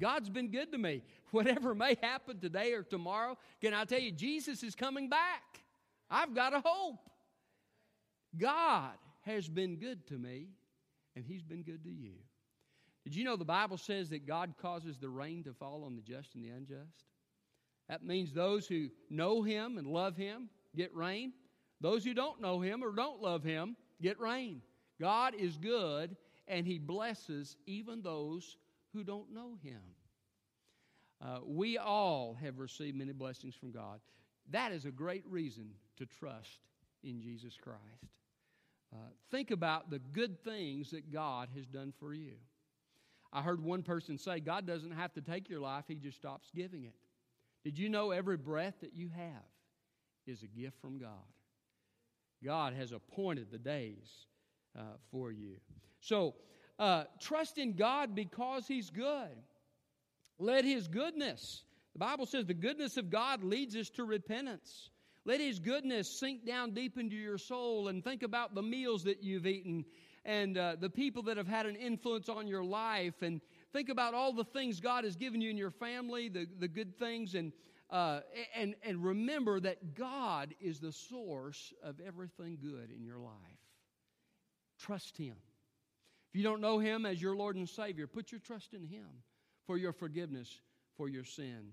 God's 0.00 0.28
been 0.28 0.50
good 0.50 0.72
to 0.72 0.78
me. 0.78 1.04
Whatever 1.30 1.72
may 1.74 1.96
happen 2.02 2.40
today 2.40 2.72
or 2.72 2.82
tomorrow, 2.82 3.38
can 3.60 3.74
I 3.74 3.84
tell 3.84 4.00
you, 4.00 4.10
Jesus 4.10 4.64
is 4.64 4.74
coming 4.74 5.08
back. 5.08 5.42
I've 6.10 6.34
got 6.34 6.52
a 6.52 6.60
hope. 6.64 6.98
God 8.36 8.94
has 9.20 9.48
been 9.48 9.76
good 9.76 10.04
to 10.08 10.18
me, 10.18 10.48
and 11.14 11.24
He's 11.24 11.42
been 11.42 11.62
good 11.62 11.84
to 11.84 11.90
you. 11.90 12.14
Did 13.04 13.14
you 13.14 13.22
know 13.22 13.36
the 13.36 13.44
Bible 13.44 13.78
says 13.78 14.10
that 14.10 14.26
God 14.26 14.54
causes 14.60 14.98
the 14.98 15.08
rain 15.08 15.44
to 15.44 15.52
fall 15.52 15.84
on 15.84 15.94
the 15.94 16.02
just 16.02 16.34
and 16.34 16.44
the 16.44 16.48
unjust? 16.48 17.04
That 17.88 18.04
means 18.04 18.32
those 18.32 18.66
who 18.66 18.88
know 19.10 19.42
Him 19.42 19.78
and 19.78 19.86
love 19.86 20.16
Him 20.16 20.48
get 20.74 20.92
rain. 20.92 21.32
Those 21.80 22.04
who 22.04 22.14
don't 22.14 22.40
know 22.40 22.60
Him 22.60 22.82
or 22.82 22.92
don't 22.92 23.20
love 23.20 23.44
Him 23.44 23.76
get 24.00 24.18
rain. 24.18 24.60
God 25.00 25.34
is 25.34 25.56
good, 25.56 26.16
and 26.48 26.66
He 26.66 26.78
blesses 26.78 27.56
even 27.66 28.02
those 28.02 28.56
who 28.92 29.04
don't 29.04 29.32
know 29.32 29.56
Him. 29.62 29.80
Uh, 31.20 31.38
we 31.46 31.78
all 31.78 32.36
have 32.42 32.58
received 32.58 32.96
many 32.96 33.12
blessings 33.12 33.54
from 33.54 33.70
God. 33.70 34.00
That 34.50 34.72
is 34.72 34.84
a 34.84 34.90
great 34.90 35.24
reason 35.28 35.70
to 35.96 36.06
trust 36.06 36.60
in 37.04 37.20
Jesus 37.20 37.56
Christ. 37.62 37.80
Uh, 38.92 38.98
think 39.30 39.50
about 39.50 39.90
the 39.90 40.00
good 40.00 40.42
things 40.44 40.90
that 40.90 41.12
God 41.12 41.48
has 41.56 41.66
done 41.66 41.92
for 41.98 42.12
you. 42.12 42.34
I 43.32 43.40
heard 43.40 43.62
one 43.62 43.82
person 43.82 44.18
say, 44.18 44.40
God 44.40 44.66
doesn't 44.66 44.92
have 44.92 45.14
to 45.14 45.22
take 45.22 45.48
your 45.48 45.60
life, 45.60 45.84
He 45.88 45.94
just 45.94 46.18
stops 46.18 46.50
giving 46.54 46.84
it. 46.84 46.94
Did 47.64 47.78
you 47.78 47.88
know 47.88 48.10
every 48.10 48.36
breath 48.36 48.74
that 48.80 48.94
you 48.94 49.08
have 49.16 49.44
is 50.26 50.42
a 50.42 50.46
gift 50.46 50.80
from 50.80 50.98
God? 50.98 51.10
God 52.44 52.74
has 52.74 52.90
appointed 52.90 53.46
the 53.50 53.58
days 53.58 54.26
uh, 54.78 54.82
for 55.10 55.30
you. 55.30 55.56
So, 56.00 56.34
uh, 56.78 57.04
trust 57.20 57.58
in 57.58 57.74
God 57.74 58.14
because 58.14 58.66
He's 58.66 58.90
good. 58.90 59.30
Let 60.38 60.64
His 60.64 60.88
goodness, 60.88 61.64
the 61.92 61.98
Bible 61.98 62.26
says 62.26 62.46
the 62.46 62.54
goodness 62.54 62.96
of 62.96 63.10
God 63.10 63.44
leads 63.44 63.76
us 63.76 63.90
to 63.90 64.04
repentance. 64.04 64.90
Let 65.24 65.40
His 65.40 65.58
goodness 65.58 66.08
sink 66.18 66.44
down 66.44 66.72
deep 66.72 66.98
into 66.98 67.14
your 67.14 67.38
soul 67.38 67.88
and 67.88 68.02
think 68.02 68.22
about 68.22 68.54
the 68.54 68.62
meals 68.62 69.04
that 69.04 69.22
you've 69.22 69.46
eaten 69.46 69.84
and 70.24 70.56
uh, 70.56 70.76
the 70.78 70.90
people 70.90 71.22
that 71.24 71.36
have 71.36 71.48
had 71.48 71.66
an 71.66 71.76
influence 71.76 72.28
on 72.28 72.46
your 72.46 72.64
life 72.64 73.22
and 73.22 73.40
think 73.72 73.88
about 73.88 74.14
all 74.14 74.32
the 74.32 74.44
things 74.44 74.80
God 74.80 75.04
has 75.04 75.16
given 75.16 75.40
you 75.40 75.50
in 75.50 75.56
your 75.56 75.70
family, 75.70 76.28
the, 76.28 76.46
the 76.58 76.68
good 76.68 76.98
things, 76.98 77.34
and, 77.34 77.52
uh, 77.90 78.20
and, 78.56 78.74
and 78.82 79.02
remember 79.02 79.58
that 79.60 79.94
God 79.94 80.54
is 80.60 80.78
the 80.78 80.92
source 80.92 81.72
of 81.82 82.00
everything 82.04 82.58
good 82.60 82.90
in 82.96 83.04
your 83.04 83.18
life. 83.18 83.32
Trust 84.82 85.16
Him. 85.16 85.36
If 86.28 86.36
you 86.36 86.42
don't 86.42 86.60
know 86.60 86.78
Him 86.78 87.06
as 87.06 87.22
your 87.22 87.36
Lord 87.36 87.56
and 87.56 87.68
Savior, 87.68 88.06
put 88.06 88.32
your 88.32 88.40
trust 88.40 88.74
in 88.74 88.84
Him 88.84 89.06
for 89.66 89.76
your 89.76 89.92
forgiveness 89.92 90.60
for 90.96 91.08
your 91.08 91.24
sin. 91.24 91.72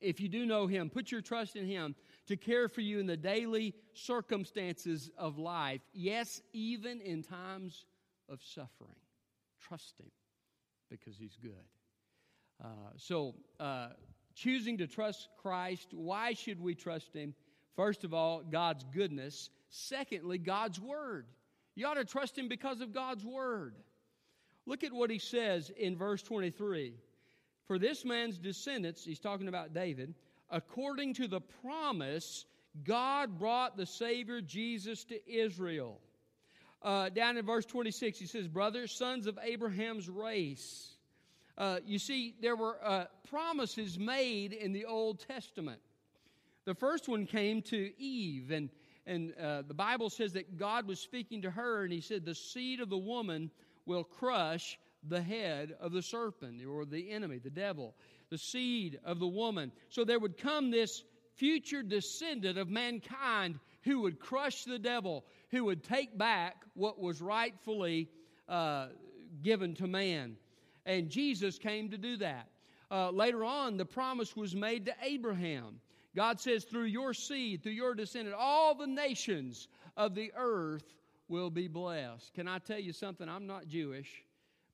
If 0.00 0.20
you 0.20 0.28
do 0.28 0.44
know 0.44 0.66
Him, 0.66 0.90
put 0.90 1.12
your 1.12 1.20
trust 1.20 1.56
in 1.56 1.66
Him 1.66 1.94
to 2.26 2.36
care 2.36 2.68
for 2.68 2.80
you 2.80 2.98
in 2.98 3.06
the 3.06 3.16
daily 3.16 3.74
circumstances 3.94 5.10
of 5.16 5.38
life. 5.38 5.80
Yes, 5.92 6.42
even 6.52 7.00
in 7.00 7.22
times 7.22 7.84
of 8.28 8.40
suffering. 8.42 8.96
Trust 9.60 9.94
Him 10.00 10.10
because 10.90 11.16
He's 11.16 11.36
good. 11.40 11.52
Uh, 12.62 12.90
so, 12.96 13.34
uh, 13.60 13.88
choosing 14.34 14.78
to 14.78 14.86
trust 14.86 15.28
Christ, 15.40 15.88
why 15.92 16.32
should 16.32 16.60
we 16.60 16.74
trust 16.74 17.14
Him? 17.14 17.34
First 17.76 18.04
of 18.04 18.12
all, 18.12 18.42
God's 18.42 18.84
goodness. 18.92 19.50
Secondly, 19.68 20.38
God's 20.38 20.80
Word. 20.80 21.26
You 21.76 21.86
ought 21.86 21.94
to 21.94 22.04
trust 22.04 22.36
Him 22.36 22.48
because 22.48 22.80
of 22.80 22.92
God's 22.92 23.24
Word. 23.24 23.76
Look 24.66 24.82
at 24.82 24.92
what 24.92 25.10
He 25.10 25.20
says 25.20 25.70
in 25.70 25.96
verse 25.96 26.22
23. 26.22 26.94
For 27.66 27.78
this 27.78 28.04
man's 28.04 28.38
descendants, 28.38 29.04
he's 29.04 29.18
talking 29.18 29.48
about 29.48 29.74
David, 29.74 30.14
according 30.50 31.14
to 31.14 31.26
the 31.26 31.40
promise, 31.40 32.44
God 32.84 33.38
brought 33.38 33.76
the 33.76 33.86
Savior 33.86 34.40
Jesus 34.40 35.04
to 35.04 35.30
Israel. 35.30 35.98
Uh, 36.80 37.08
down 37.08 37.36
in 37.36 37.44
verse 37.44 37.66
26, 37.66 38.18
he 38.18 38.26
says, 38.26 38.46
Brothers, 38.46 38.92
sons 38.92 39.26
of 39.26 39.38
Abraham's 39.42 40.08
race. 40.08 40.92
Uh, 41.58 41.78
you 41.84 41.98
see, 41.98 42.34
there 42.40 42.54
were 42.54 42.76
uh, 42.84 43.06
promises 43.28 43.98
made 43.98 44.52
in 44.52 44.72
the 44.72 44.84
Old 44.84 45.26
Testament. 45.26 45.80
The 46.64 46.74
first 46.74 47.08
one 47.08 47.26
came 47.26 47.62
to 47.62 47.92
Eve, 48.00 48.50
and, 48.52 48.68
and 49.06 49.32
uh, 49.40 49.62
the 49.62 49.74
Bible 49.74 50.10
says 50.10 50.32
that 50.32 50.58
God 50.58 50.86
was 50.86 50.98
speaking 50.98 51.42
to 51.42 51.50
her, 51.50 51.84
and 51.84 51.92
he 51.92 52.00
said, 52.00 52.24
The 52.24 52.34
seed 52.34 52.80
of 52.80 52.90
the 52.90 52.98
woman 52.98 53.50
will 53.84 54.04
crush 54.04 54.78
the 55.08 55.22
head 55.22 55.76
of 55.80 55.92
the 55.92 56.02
serpent 56.02 56.60
or 56.66 56.84
the 56.84 57.10
enemy, 57.10 57.38
the 57.38 57.50
devil, 57.50 57.94
the 58.30 58.38
seed 58.38 58.98
of 59.04 59.20
the 59.20 59.26
woman. 59.26 59.70
So 59.88 60.04
there 60.04 60.18
would 60.18 60.38
come 60.38 60.70
this 60.70 61.04
future 61.36 61.82
descendant 61.82 62.58
of 62.58 62.68
mankind 62.68 63.60
who 63.82 64.00
would 64.00 64.18
crush 64.18 64.64
the 64.64 64.78
devil, 64.78 65.24
who 65.50 65.64
would 65.64 65.84
take 65.84 66.16
back 66.18 66.64
what 66.74 66.98
was 66.98 67.20
rightfully 67.20 68.08
uh, 68.48 68.88
given 69.42 69.74
to 69.74 69.86
man. 69.86 70.36
And 70.84 71.10
Jesus 71.10 71.58
came 71.58 71.90
to 71.90 71.98
do 71.98 72.16
that. 72.16 72.48
Uh, 72.90 73.10
later 73.10 73.44
on, 73.44 73.76
the 73.76 73.84
promise 73.84 74.34
was 74.36 74.54
made 74.54 74.86
to 74.86 74.94
Abraham. 75.02 75.80
God 76.16 76.40
says, 76.40 76.64
through 76.64 76.86
your 76.86 77.12
seed, 77.12 77.62
through 77.62 77.72
your 77.72 77.94
descendant, 77.94 78.34
all 78.36 78.74
the 78.74 78.86
nations 78.86 79.68
of 79.98 80.14
the 80.14 80.32
earth 80.34 80.94
will 81.28 81.50
be 81.50 81.68
blessed. 81.68 82.32
Can 82.34 82.48
I 82.48 82.58
tell 82.58 82.78
you 82.78 82.94
something? 82.94 83.28
I'm 83.28 83.46
not 83.46 83.68
Jewish. 83.68 84.24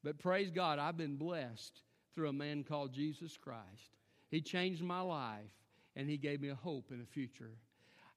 But 0.05 0.21
praise 0.21 0.51
God, 0.51 0.79
I've 0.79 0.97
been 0.97 1.17
blessed 1.17 1.83
through 2.15 2.29
a 2.29 2.33
man 2.33 2.63
called 2.63 2.93
Jesus 2.93 3.37
Christ. 3.37 3.97
He 4.31 4.41
changed 4.41 4.83
my 4.83 5.01
life 5.01 5.51
and 5.97 6.09
he 6.09 6.17
gave 6.17 6.41
me 6.41 6.51
a 6.51 6.55
hope 6.55 6.91
and 6.91 7.03
a 7.03 7.07
future. 7.07 7.51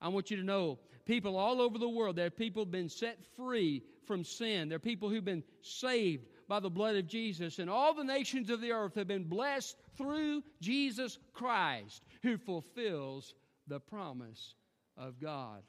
I 0.02 0.10
want 0.10 0.30
you 0.30 0.38
to 0.38 0.44
know 0.44 0.78
people 1.06 1.36
all 1.36 1.62
over 1.62 1.80
the 1.80 1.90
world, 1.90 2.16
there 2.16 2.28
are 2.28 2.32
people 2.32 2.64
who've 2.64 2.72
been 2.72 2.90
set 2.90 3.18
free 3.36 3.82
from 4.06 4.24
sin. 4.24 4.70
There 4.70 4.76
are 4.76 4.80
people 4.80 5.10
who've 5.10 5.26
been 5.26 5.44
saved 5.62 6.28
by 6.48 6.60
the 6.60 6.70
blood 6.70 6.96
of 6.96 7.08
Jesus. 7.08 7.60
And 7.60 7.70
all 7.70 7.94
the 7.94 8.04
nations 8.04 8.50
of 8.50 8.62
the 8.62 8.72
earth 8.72 8.96
have 8.96 9.08
been 9.08 9.24
blessed 9.24 9.76
through 9.98 10.44
Jesus 10.62 11.18
Christ, 11.34 12.04
who 12.22 12.38
fulfills 12.38 13.34
the 13.68 13.80
promise 13.80 14.56
of 14.98 15.20
God. 15.20 15.64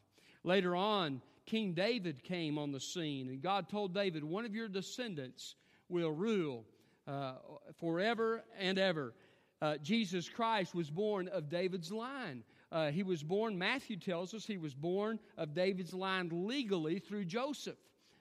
Later 0.45 0.77
on, 0.77 1.21
King 1.47 1.73
David 1.73 2.23
came 2.23 2.59
on 2.59 2.73
the 2.73 2.81
scene, 2.81 3.29
and 3.29 3.41
God 3.41 3.69
told 3.69 3.95
David, 3.95 4.25
One 4.25 4.45
of 4.45 4.55
your 4.55 4.69
descendants 4.69 5.55
will 5.89 6.11
rule 6.11 6.65
uh, 7.07 7.35
forever 7.79 8.43
and 8.59 8.79
ever. 8.79 9.15
Uh, 9.63 9.77
Jesus 9.79 10.29
Christ 10.29 10.75
was 10.75 10.91
born 10.91 11.29
of 11.29 11.49
David's 11.49 11.91
line. 11.91 12.43
Uh, 12.71 12.91
he 12.91 13.03
was 13.03 13.23
born, 13.23 13.57
Matthew 13.57 13.97
tells 13.97 14.35
us, 14.35 14.45
he 14.45 14.59
was 14.59 14.75
born 14.75 15.19
of 15.39 15.55
David's 15.55 15.95
line 15.95 16.29
legally 16.33 16.99
through 16.99 17.25
Joseph 17.25 17.79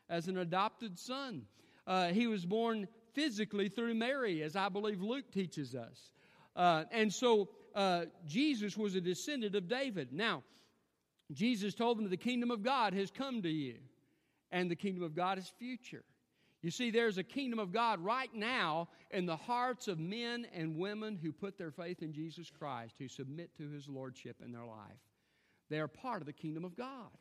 as 0.10 0.28
an 0.28 0.38
adopted 0.38 0.98
son. 0.98 1.44
Uh, 1.88 2.08
he 2.08 2.28
was 2.28 2.46
born 2.46 2.88
physically 3.14 3.70
through 3.70 3.94
Mary, 3.96 4.42
as 4.44 4.56
I 4.56 4.70
believe 4.70 5.02
Luke 5.02 5.32
teaches 5.32 5.76
us. 5.76 6.12
Uh, 6.56 6.86
and 6.92 7.14
so 7.14 7.50
uh, 7.76 8.06
Jesus 8.26 8.78
was 8.78 8.96
a 8.96 9.02
descendant 9.02 9.56
of 9.56 9.68
David. 9.68 10.12
Now, 10.12 10.44
Jesus 11.32 11.74
told 11.74 11.98
them 11.98 12.10
the 12.10 12.18
kingdom 12.18 12.52
of 12.52 12.64
God 12.64 12.94
has 12.94 13.12
come 13.12 13.42
to 13.42 13.50
you, 13.50 13.76
and 14.52 14.70
the 14.70 14.76
kingdom 14.76 15.04
of 15.04 15.16
God 15.16 15.38
is 15.38 15.52
future. 15.60 16.04
You 16.62 16.72
see, 16.72 16.90
there's 16.90 17.20
a 17.20 17.24
kingdom 17.24 17.60
of 17.60 17.72
God 17.72 18.00
right 18.00 18.34
now 18.34 18.90
in 19.12 19.26
the 19.26 19.36
hearts 19.36 19.88
of 19.88 20.00
men 20.00 20.48
and 20.54 20.78
women 20.78 21.16
who 21.22 21.32
put 21.32 21.58
their 21.58 21.72
faith 21.72 22.02
in 22.02 22.12
Jesus 22.12 22.50
Christ, 22.50 22.96
who 22.98 23.08
submit 23.08 23.56
to 23.58 23.70
his 23.70 23.88
lordship 23.88 24.38
in 24.44 24.52
their 24.52 24.66
life. 24.66 24.98
They 25.70 25.80
are 25.80 25.88
part 25.88 26.22
of 26.22 26.26
the 26.26 26.34
kingdom 26.34 26.66
of 26.66 26.76
God. 26.76 27.12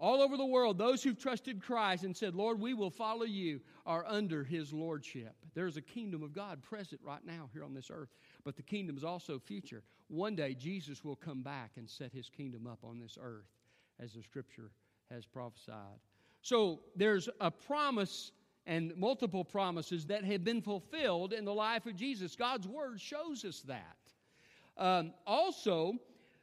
All 0.00 0.22
over 0.22 0.36
the 0.36 0.46
world, 0.46 0.78
those 0.78 1.02
who've 1.02 1.18
trusted 1.18 1.60
Christ 1.60 2.04
and 2.04 2.16
said, 2.16 2.36
Lord, 2.36 2.60
we 2.60 2.72
will 2.72 2.90
follow 2.90 3.24
you, 3.24 3.60
are 3.84 4.04
under 4.06 4.44
his 4.44 4.72
lordship. 4.72 5.34
There's 5.54 5.76
a 5.76 5.82
kingdom 5.82 6.22
of 6.22 6.32
God 6.32 6.62
present 6.62 7.00
right 7.04 7.24
now 7.24 7.50
here 7.52 7.64
on 7.64 7.74
this 7.74 7.90
earth, 7.92 8.10
but 8.44 8.54
the 8.54 8.62
kingdom 8.62 8.96
is 8.96 9.02
also 9.02 9.40
future. 9.40 9.82
One 10.06 10.36
day, 10.36 10.54
Jesus 10.54 11.04
will 11.04 11.16
come 11.16 11.42
back 11.42 11.72
and 11.76 11.90
set 11.90 12.12
his 12.12 12.28
kingdom 12.28 12.66
up 12.66 12.78
on 12.84 13.00
this 13.00 13.18
earth, 13.20 13.48
as 13.98 14.12
the 14.12 14.22
scripture 14.22 14.70
has 15.10 15.26
prophesied. 15.26 15.98
So 16.42 16.80
there's 16.94 17.28
a 17.40 17.50
promise 17.50 18.30
and 18.66 18.94
multiple 18.96 19.44
promises 19.44 20.06
that 20.06 20.24
have 20.24 20.44
been 20.44 20.62
fulfilled 20.62 21.32
in 21.32 21.44
the 21.44 21.54
life 21.54 21.86
of 21.86 21.96
Jesus. 21.96 22.36
God's 22.36 22.68
word 22.68 23.00
shows 23.00 23.44
us 23.44 23.62
that. 23.62 23.96
Um, 24.76 25.12
also, 25.26 25.94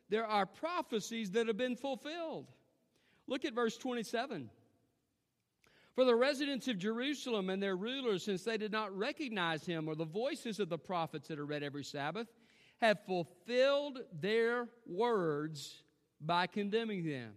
there 0.09 0.25
are 0.25 0.45
prophecies 0.45 1.31
that 1.31 1.47
have 1.47 1.57
been 1.57 1.75
fulfilled. 1.75 2.47
Look 3.27 3.45
at 3.45 3.53
verse 3.53 3.77
27. 3.77 4.49
For 5.95 6.03
the 6.03 6.15
residents 6.15 6.67
of 6.67 6.77
Jerusalem 6.77 7.49
and 7.49 7.63
their 7.63 7.77
rulers, 7.77 8.23
since 8.23 8.43
they 8.43 8.57
did 8.57 8.71
not 8.71 8.95
recognize 8.95 9.65
him 9.65 9.87
or 9.87 9.95
the 9.95 10.03
voices 10.03 10.59
of 10.59 10.67
the 10.67 10.77
prophets 10.77 11.29
that 11.29 11.39
are 11.39 11.45
read 11.45 11.63
every 11.63 11.85
Sabbath, 11.85 12.27
have 12.81 12.99
fulfilled 13.05 13.99
their 14.19 14.67
words 14.85 15.83
by 16.19 16.47
condemning 16.47 17.05
them. 17.05 17.31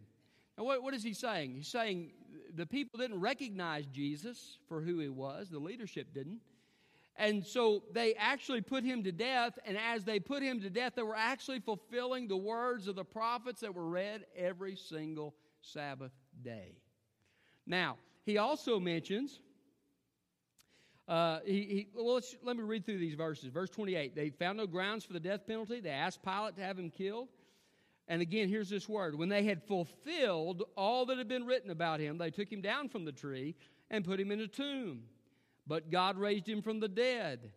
Now, 0.57 0.64
what, 0.64 0.83
what 0.83 0.95
is 0.95 1.04
he 1.04 1.14
saying? 1.14 1.54
He's 1.54 1.68
saying 1.68 2.11
the 2.54 2.66
people 2.66 2.99
didn't 2.99 3.21
recognize 3.21 3.87
Jesus 3.87 4.59
for 4.68 4.80
who 4.80 4.99
he 4.99 5.09
was, 5.09 5.50
the 5.50 5.61
leadership 5.61 6.12
didn't. 6.12 6.40
And 7.14 7.45
so 7.45 7.83
they 7.92 8.14
actually 8.14 8.61
put 8.61 8.85
him 8.85 9.02
to 9.04 9.12
death, 9.12 9.59
and 9.64 9.76
as 9.76 10.04
they 10.04 10.21
put 10.21 10.42
him 10.42 10.61
to 10.61 10.71
death, 10.71 10.95
they 10.97 11.02
were 11.02 11.16
actually 11.16 11.59
fulfilling 11.61 12.28
the 12.28 12.37
words 12.37 12.87
of 12.87 12.95
the 12.95 13.04
prophets 13.04 13.61
that 13.61 13.75
were 13.75 13.88
read 13.88 14.25
every 14.37 14.76
single 14.76 15.35
Sabbath 15.72 16.12
day. 16.42 16.76
Now, 17.66 17.96
he 18.25 18.38
also 18.38 18.78
mentions, 18.80 19.40
uh, 21.06 21.40
he, 21.44 21.52
he, 21.52 21.88
well, 21.94 22.20
let 22.42 22.56
me 22.56 22.62
read 22.62 22.84
through 22.84 22.98
these 22.98 23.14
verses. 23.14 23.50
Verse 23.52 23.70
28 23.70 24.14
They 24.14 24.30
found 24.30 24.58
no 24.58 24.66
grounds 24.66 25.04
for 25.04 25.12
the 25.12 25.20
death 25.20 25.46
penalty. 25.46 25.80
They 25.80 25.90
asked 25.90 26.22
Pilate 26.22 26.56
to 26.56 26.62
have 26.62 26.78
him 26.78 26.90
killed. 26.90 27.28
And 28.10 28.22
again, 28.22 28.48
here's 28.48 28.70
this 28.70 28.88
word. 28.88 29.14
When 29.14 29.28
they 29.28 29.44
had 29.44 29.62
fulfilled 29.64 30.62
all 30.76 31.04
that 31.06 31.18
had 31.18 31.28
been 31.28 31.44
written 31.44 31.70
about 31.70 32.00
him, 32.00 32.16
they 32.16 32.30
took 32.30 32.50
him 32.50 32.62
down 32.62 32.88
from 32.88 33.04
the 33.04 33.12
tree 33.12 33.54
and 33.90 34.04
put 34.04 34.18
him 34.18 34.30
in 34.30 34.40
a 34.40 34.48
tomb 34.48 35.02
but 35.68 35.90
God 35.90 36.16
raised 36.16 36.48
him 36.48 36.62
from 36.62 36.80
the 36.80 36.88
dead. 36.88 37.52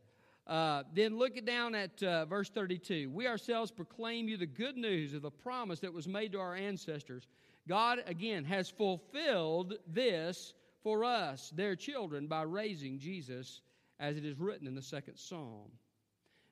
Uh, 0.45 0.83
then 0.93 1.17
look 1.17 1.43
down 1.45 1.73
at 1.73 2.03
uh, 2.03 2.25
verse 2.25 2.49
32. 2.49 3.09
We 3.09 3.25
ourselves 3.25 3.71
proclaim 3.71 4.27
you 4.27 4.35
the 4.37 4.45
good 4.45 4.75
news 4.75 5.13
of 5.13 5.21
the 5.21 5.31
promise 5.31 5.79
that 5.79 5.93
was 5.93 6.07
made 6.07 6.33
to 6.33 6.39
our 6.39 6.55
ancestors. 6.55 7.27
God, 7.71 8.03
again, 8.05 8.43
has 8.43 8.69
fulfilled 8.69 9.75
this 9.87 10.53
for 10.83 11.05
us, 11.05 11.53
their 11.55 11.77
children, 11.77 12.27
by 12.27 12.41
raising 12.41 12.99
Jesus, 12.99 13.61
as 13.97 14.17
it 14.17 14.25
is 14.25 14.37
written 14.37 14.67
in 14.67 14.75
the 14.75 14.81
second 14.81 15.15
psalm. 15.15 15.71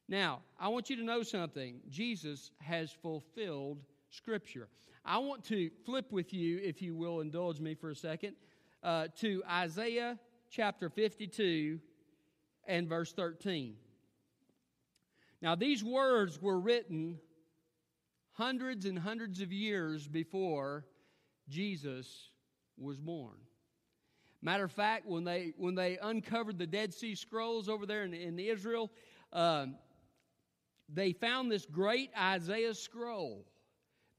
Now, 0.07 0.39
I 0.57 0.69
want 0.69 0.89
you 0.89 0.95
to 0.95 1.03
know 1.03 1.23
something. 1.23 1.81
Jesus 1.89 2.51
has 2.61 2.93
fulfilled 3.01 3.81
Scripture. 4.09 4.69
I 5.03 5.17
want 5.17 5.43
to 5.49 5.69
flip 5.85 6.09
with 6.09 6.33
you, 6.33 6.61
if 6.63 6.81
you 6.81 6.95
will 6.95 7.19
indulge 7.19 7.59
me 7.59 7.75
for 7.75 7.89
a 7.89 7.95
second, 7.95 8.37
uh, 8.81 9.09
to 9.17 9.43
Isaiah 9.45 10.17
chapter 10.49 10.89
52 10.89 11.81
and 12.65 12.87
verse 12.87 13.11
13. 13.11 13.75
Now, 15.41 15.55
these 15.55 15.83
words 15.83 16.41
were 16.41 16.61
written 16.61 17.19
hundreds 18.31 18.85
and 18.85 18.97
hundreds 18.97 19.41
of 19.41 19.51
years 19.51 20.07
before 20.07 20.85
Jesus 21.49 22.29
was 22.77 22.99
born. 22.99 23.35
Matter 24.41 24.63
of 24.63 24.71
fact, 24.71 25.05
when 25.05 25.25
they, 25.25 25.53
when 25.57 25.75
they 25.75 25.97
uncovered 26.01 26.57
the 26.57 26.67
Dead 26.67 26.93
Sea 26.93 27.15
Scrolls 27.15 27.67
over 27.67 27.85
there 27.85 28.03
in, 28.03 28.13
in 28.13 28.39
Israel, 28.39 28.89
um, 29.33 29.75
they 30.87 31.11
found 31.11 31.51
this 31.51 31.65
great 31.65 32.09
Isaiah 32.17 32.73
scroll 32.73 33.45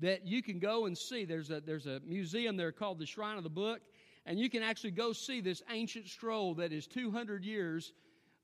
that 0.01 0.27
you 0.27 0.43
can 0.43 0.59
go 0.59 0.87
and 0.87 0.97
see. 0.97 1.25
There's 1.25 1.51
a, 1.51 1.61
there's 1.61 1.87
a 1.87 2.01
museum 2.07 2.57
there 2.57 2.73
called 2.73 2.99
the 2.99 3.07
Shrine 3.07 3.39
of 3.39 3.45
the 3.45 3.51
Book, 3.51 3.81
and 4.27 4.39
you 4.39 4.51
can 4.51 4.63
actually 4.63 4.93
go 4.93 5.13
see 5.13 5.41
this 5.41 5.63
ancient 5.71 6.09
scroll 6.09 6.55
that 6.55 6.73
is 6.73 6.87
200 6.87 7.45
years 7.45 7.93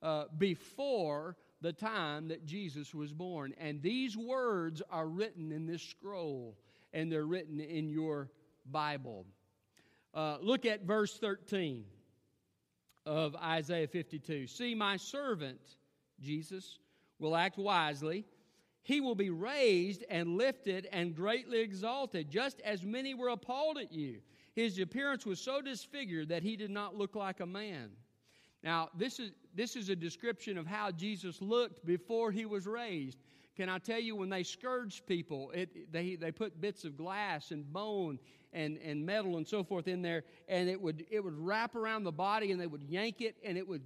uh, 0.01 0.25
before 0.37 1.35
the 1.61 1.73
time 1.73 2.27
that 2.27 2.45
Jesus 2.45 2.93
was 2.93 3.11
born. 3.13 3.53
And 3.59 3.81
these 3.81 4.17
words 4.17 4.81
are 4.89 5.07
written 5.07 5.51
in 5.51 5.65
this 5.65 5.81
scroll, 5.81 6.57
and 6.93 7.11
they're 7.11 7.25
written 7.25 7.59
in 7.59 7.89
your 7.89 8.29
Bible. 8.71 9.25
Uh, 10.13 10.37
look 10.41 10.65
at 10.65 10.83
verse 10.83 11.17
13 11.17 11.83
of 13.05 13.35
Isaiah 13.35 13.87
52. 13.87 14.47
See, 14.47 14.75
my 14.75 14.97
servant, 14.97 15.59
Jesus, 16.19 16.79
will 17.19 17.35
act 17.35 17.57
wisely. 17.57 18.25
He 18.83 19.01
will 19.01 19.15
be 19.15 19.29
raised 19.29 20.03
and 20.09 20.37
lifted 20.37 20.87
and 20.91 21.15
greatly 21.15 21.59
exalted, 21.59 22.29
just 22.29 22.61
as 22.61 22.83
many 22.83 23.13
were 23.13 23.29
appalled 23.29 23.77
at 23.77 23.91
you. 23.91 24.19
His 24.55 24.79
appearance 24.79 25.25
was 25.25 25.39
so 25.39 25.61
disfigured 25.61 26.29
that 26.29 26.41
he 26.41 26.55
did 26.55 26.71
not 26.71 26.95
look 26.95 27.15
like 27.15 27.39
a 27.39 27.45
man. 27.45 27.91
Now, 28.63 28.89
this 28.97 29.19
is, 29.19 29.31
this 29.53 29.75
is 29.75 29.89
a 29.89 29.95
description 29.95 30.57
of 30.57 30.65
how 30.65 30.91
Jesus 30.91 31.41
looked 31.41 31.85
before 31.85 32.31
he 32.31 32.45
was 32.45 32.65
raised. 32.65 33.19
Can 33.57 33.69
I 33.69 33.79
tell 33.79 33.99
you, 33.99 34.15
when 34.15 34.29
they 34.29 34.43
scourged 34.43 35.07
people, 35.07 35.49
it, 35.49 35.91
they, 35.91 36.15
they 36.15 36.31
put 36.31 36.61
bits 36.61 36.85
of 36.85 36.95
glass 36.95 37.49
and 37.49 37.65
bone 37.73 38.19
and, 38.53 38.77
and 38.77 39.03
metal 39.03 39.37
and 39.37 39.47
so 39.47 39.63
forth 39.63 39.87
in 39.87 40.03
there, 40.03 40.25
and 40.47 40.69
it 40.69 40.79
would, 40.79 41.07
it 41.09 41.23
would 41.23 41.35
wrap 41.35 41.75
around 41.75 42.03
the 42.03 42.11
body 42.11 42.51
and 42.51 42.61
they 42.61 42.67
would 42.67 42.83
yank 42.83 43.19
it 43.19 43.35
and 43.43 43.57
it 43.57 43.67
would 43.67 43.81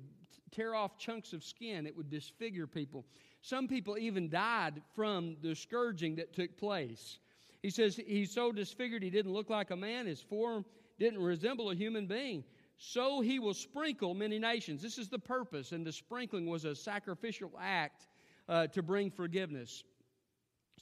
tear 0.51 0.75
off 0.75 0.97
chunks 0.97 1.31
of 1.31 1.41
skin. 1.41 1.87
It 1.87 1.95
would 1.95 2.09
disfigure 2.09 2.67
people. 2.67 3.05
Some 3.41 3.69
people 3.69 3.97
even 3.97 4.29
died 4.29 4.81
from 4.93 5.37
the 5.41 5.55
scourging 5.55 6.15
that 6.15 6.33
took 6.33 6.57
place. 6.57 7.19
He 7.63 7.69
says 7.69 7.95
he's 7.95 8.33
so 8.33 8.51
disfigured 8.51 9.01
he 9.01 9.09
didn't 9.09 9.31
look 9.31 9.49
like 9.49 9.71
a 9.71 9.77
man, 9.77 10.05
his 10.05 10.19
form 10.19 10.65
didn't 10.99 11.21
resemble 11.21 11.71
a 11.71 11.75
human 11.75 12.07
being. 12.07 12.43
So 12.77 13.21
he 13.21 13.39
will 13.39 13.53
sprinkle 13.53 14.13
many 14.15 14.37
nations. 14.37 14.81
This 14.81 14.97
is 14.97 15.07
the 15.07 15.19
purpose, 15.19 15.71
and 15.71 15.85
the 15.85 15.93
sprinkling 15.93 16.47
was 16.47 16.65
a 16.65 16.75
sacrificial 16.75 17.53
act 17.57 18.07
uh, 18.47 18.67
to 18.67 18.81
bring 18.81 19.11
forgiveness. 19.11 19.83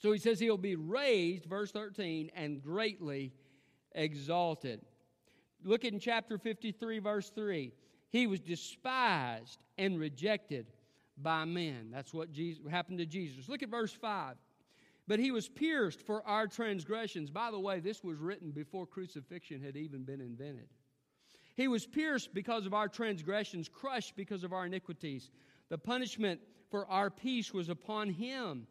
So 0.01 0.11
he 0.11 0.19
says 0.19 0.39
he'll 0.39 0.57
be 0.57 0.75
raised, 0.75 1.45
verse 1.45 1.71
13, 1.71 2.31
and 2.35 2.61
greatly 2.61 3.33
exalted. 3.93 4.81
Look 5.63 5.83
in 5.83 5.99
chapter 5.99 6.37
53, 6.37 6.99
verse 6.99 7.29
3. 7.29 7.73
He 8.09 8.27
was 8.27 8.39
despised 8.39 9.59
and 9.77 9.99
rejected 9.99 10.67
by 11.17 11.45
men. 11.45 11.89
That's 11.91 12.13
what 12.13 12.31
Jesus, 12.31 12.63
happened 12.69 12.99
to 12.99 13.05
Jesus. 13.05 13.49
Look 13.49 13.61
at 13.61 13.69
verse 13.69 13.93
5. 13.93 14.35
But 15.07 15.19
he 15.19 15.31
was 15.31 15.49
pierced 15.49 16.01
for 16.01 16.25
our 16.25 16.47
transgressions. 16.47 17.29
By 17.29 17.51
the 17.51 17.59
way, 17.59 17.79
this 17.79 18.03
was 18.03 18.19
written 18.19 18.51
before 18.51 18.85
crucifixion 18.85 19.61
had 19.61 19.75
even 19.75 20.03
been 20.03 20.21
invented. 20.21 20.67
He 21.55 21.67
was 21.67 21.85
pierced 21.85 22.33
because 22.33 22.65
of 22.65 22.73
our 22.73 22.87
transgressions, 22.87 23.67
crushed 23.67 24.15
because 24.15 24.43
of 24.43 24.53
our 24.53 24.65
iniquities. 24.65 25.29
The 25.69 25.77
punishment 25.77 26.39
for 26.69 26.87
our 26.87 27.09
peace 27.09 27.53
was 27.53 27.69
upon 27.69 28.09
him, 28.09 28.67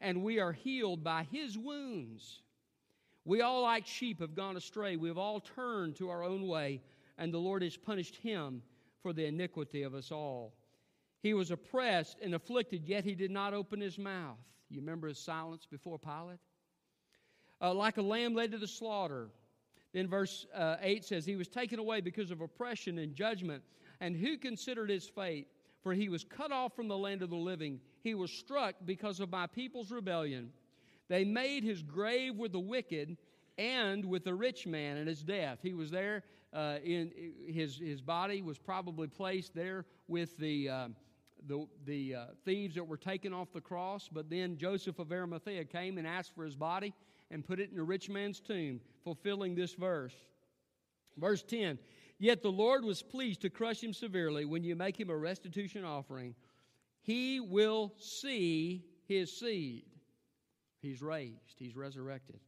and 0.00 0.22
we 0.22 0.38
are 0.38 0.52
healed 0.52 1.02
by 1.02 1.26
his 1.30 1.58
wounds. 1.58 2.42
We 3.24 3.42
all, 3.42 3.62
like 3.62 3.86
sheep, 3.86 4.20
have 4.20 4.34
gone 4.34 4.56
astray. 4.56 4.96
We 4.96 5.08
have 5.08 5.18
all 5.18 5.40
turned 5.40 5.96
to 5.96 6.08
our 6.08 6.22
own 6.22 6.46
way, 6.46 6.80
and 7.18 7.32
the 7.32 7.38
Lord 7.38 7.62
has 7.62 7.76
punished 7.76 8.16
him 8.16 8.62
for 9.02 9.12
the 9.12 9.26
iniquity 9.26 9.82
of 9.82 9.94
us 9.94 10.10
all. 10.10 10.54
He 11.22 11.34
was 11.34 11.50
oppressed 11.50 12.18
and 12.22 12.34
afflicted, 12.34 12.86
yet 12.86 13.04
he 13.04 13.14
did 13.14 13.30
not 13.30 13.52
open 13.52 13.80
his 13.80 13.98
mouth. 13.98 14.38
You 14.70 14.80
remember 14.80 15.08
his 15.08 15.18
silence 15.18 15.66
before 15.70 15.98
Pilate? 15.98 16.38
Uh, 17.60 17.74
like 17.74 17.98
a 17.98 18.02
lamb 18.02 18.34
led 18.34 18.52
to 18.52 18.58
the 18.58 18.66
slaughter. 18.66 19.28
Then 19.92 20.08
verse 20.08 20.46
uh, 20.54 20.76
8 20.80 21.04
says, 21.04 21.26
He 21.26 21.36
was 21.36 21.48
taken 21.48 21.78
away 21.78 22.00
because 22.00 22.30
of 22.30 22.40
oppression 22.40 22.98
and 22.98 23.14
judgment. 23.14 23.62
And 24.00 24.16
who 24.16 24.38
considered 24.38 24.88
his 24.88 25.06
fate? 25.06 25.48
For 25.82 25.94
he 25.94 26.08
was 26.08 26.24
cut 26.24 26.52
off 26.52 26.74
from 26.74 26.88
the 26.88 26.96
land 26.96 27.22
of 27.22 27.30
the 27.30 27.36
living. 27.36 27.80
He 28.02 28.14
was 28.14 28.30
struck 28.30 28.74
because 28.84 29.20
of 29.20 29.30
my 29.30 29.46
people's 29.46 29.90
rebellion. 29.90 30.50
They 31.08 31.24
made 31.24 31.64
his 31.64 31.82
grave 31.82 32.36
with 32.36 32.52
the 32.52 32.60
wicked 32.60 33.16
and 33.58 34.04
with 34.04 34.24
the 34.24 34.34
rich 34.34 34.66
man 34.66 34.96
and 34.96 35.08
his 35.08 35.22
death. 35.22 35.58
He 35.62 35.74
was 35.74 35.90
there 35.90 36.22
uh, 36.52 36.76
in 36.84 37.12
his, 37.46 37.76
his 37.76 38.00
body 38.00 38.42
was 38.42 38.58
probably 38.58 39.08
placed 39.08 39.54
there 39.54 39.86
with 40.08 40.36
the. 40.38 40.68
Uh, 40.68 40.88
the, 41.48 41.66
the 41.86 42.14
uh, 42.14 42.24
thieves 42.44 42.74
that 42.74 42.86
were 42.86 42.98
taken 42.98 43.32
off 43.32 43.48
the 43.54 43.62
cross, 43.62 44.10
but 44.12 44.28
then 44.28 44.58
Joseph 44.58 44.98
of 44.98 45.10
Arimathea 45.10 45.64
came 45.64 45.96
and 45.96 46.06
asked 46.06 46.34
for 46.34 46.44
his 46.44 46.54
body 46.54 46.92
and 47.30 47.42
put 47.42 47.60
it 47.60 47.70
in 47.72 47.78
a 47.78 47.82
rich 47.82 48.10
man's 48.10 48.40
tomb, 48.40 48.78
fulfilling 49.04 49.54
this 49.54 49.72
verse. 49.72 50.12
Verse 51.16 51.42
10 51.42 51.78
Yet 52.20 52.42
the 52.42 52.52
Lord 52.52 52.84
was 52.84 53.02
pleased 53.02 53.40
to 53.40 53.50
crush 53.50 53.82
him 53.82 53.94
severely 53.94 54.44
when 54.44 54.62
you 54.62 54.76
make 54.76 55.00
him 55.00 55.08
a 55.08 55.16
restitution 55.16 55.86
offering. 55.86 56.34
He 57.00 57.40
will 57.40 57.94
see 57.98 58.84
his 59.08 59.32
seed. 59.32 59.86
He's 60.82 61.00
raised, 61.00 61.56
he's 61.58 61.74
resurrected. 61.74 62.38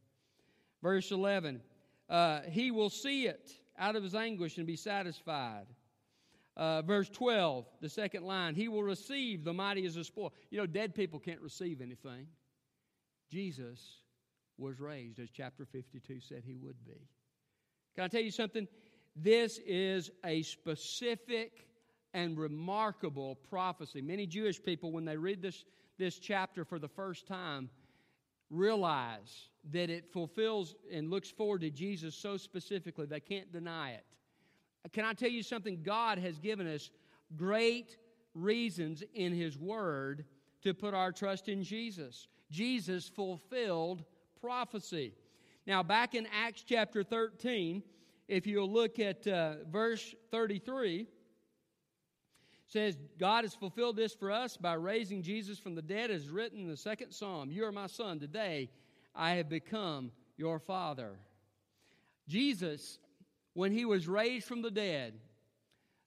Verse 0.83 1.11
11 1.11 1.59
uh, 2.07 2.41
He 2.51 2.69
will 2.69 2.91
see 2.91 3.25
it 3.25 3.51
out 3.79 3.95
of 3.95 4.03
his 4.03 4.13
anguish 4.13 4.59
and 4.59 4.67
be 4.67 4.75
satisfied. 4.75 5.65
Uh, 6.55 6.83
verse 6.83 7.09
12, 7.09 7.65
the 7.81 7.89
second 7.89 8.25
line, 8.25 8.53
he 8.53 8.67
will 8.67 8.83
receive 8.83 9.43
the 9.43 9.53
mighty 9.53 9.87
as 9.87 9.95
a 9.95 10.03
spoil. 10.03 10.31
You 10.51 10.59
know, 10.59 10.67
dead 10.67 10.93
people 10.93 11.19
can't 11.19 11.41
receive 11.41 11.81
anything. 11.81 12.27
Jesus 13.31 14.01
was 14.59 14.79
raised, 14.79 15.17
as 15.17 15.31
chapter 15.31 15.65
52 15.65 16.19
said 16.19 16.43
he 16.45 16.57
would 16.57 16.85
be. 16.85 17.07
Can 17.95 18.03
I 18.03 18.07
tell 18.07 18.21
you 18.21 18.29
something? 18.29 18.67
This 19.15 19.59
is 19.65 20.09
a 20.25 20.41
specific 20.41 21.67
and 22.13 22.37
remarkable 22.37 23.35
prophecy. 23.49 24.01
Many 24.01 24.25
Jewish 24.25 24.61
people, 24.61 24.91
when 24.91 25.05
they 25.05 25.17
read 25.17 25.41
this, 25.41 25.65
this 25.97 26.19
chapter 26.19 26.65
for 26.65 26.79
the 26.79 26.87
first 26.87 27.27
time, 27.27 27.69
realize 28.49 29.49
that 29.71 29.89
it 29.89 30.11
fulfills 30.11 30.75
and 30.91 31.09
looks 31.09 31.29
forward 31.29 31.61
to 31.61 31.69
Jesus 31.69 32.15
so 32.15 32.37
specifically, 32.37 33.05
they 33.05 33.19
can't 33.19 33.51
deny 33.51 33.91
it. 33.91 34.05
Can 34.91 35.05
I 35.05 35.13
tell 35.13 35.29
you 35.29 35.43
something? 35.43 35.81
God 35.81 36.17
has 36.19 36.37
given 36.39 36.67
us 36.67 36.91
great 37.35 37.97
reasons 38.33 39.03
in 39.13 39.33
His 39.33 39.57
Word 39.57 40.25
to 40.63 40.73
put 40.73 40.93
our 40.93 41.11
trust 41.11 41.49
in 41.49 41.63
Jesus. 41.63 42.27
Jesus 42.51 43.09
fulfilled 43.09 44.03
prophecy. 44.41 45.13
Now, 45.65 45.81
back 45.81 46.13
in 46.15 46.27
Acts 46.33 46.63
chapter 46.67 47.03
13, 47.03 47.81
if 48.33 48.47
you'll 48.47 48.71
look 48.71 48.97
at 48.97 49.27
uh, 49.27 49.57
verse 49.71 50.15
33, 50.31 51.05
says 52.67 52.97
God 53.19 53.43
has 53.43 53.53
fulfilled 53.53 53.95
this 53.95 54.15
for 54.15 54.31
us 54.31 54.57
by 54.57 54.73
raising 54.73 55.21
Jesus 55.21 55.59
from 55.59 55.75
the 55.75 55.83
dead, 55.83 56.09
as 56.09 56.27
written 56.29 56.61
in 56.61 56.67
the 56.67 56.75
second 56.75 57.11
psalm. 57.11 57.51
You 57.51 57.63
are 57.65 57.71
my 57.71 57.85
son. 57.85 58.19
Today 58.19 58.71
I 59.13 59.35
have 59.35 59.49
become 59.49 60.11
your 60.35 60.57
father. 60.57 61.11
Jesus, 62.27 62.97
when 63.53 63.71
he 63.71 63.85
was 63.85 64.07
raised 64.07 64.47
from 64.47 64.63
the 64.63 64.71
dead, 64.71 65.13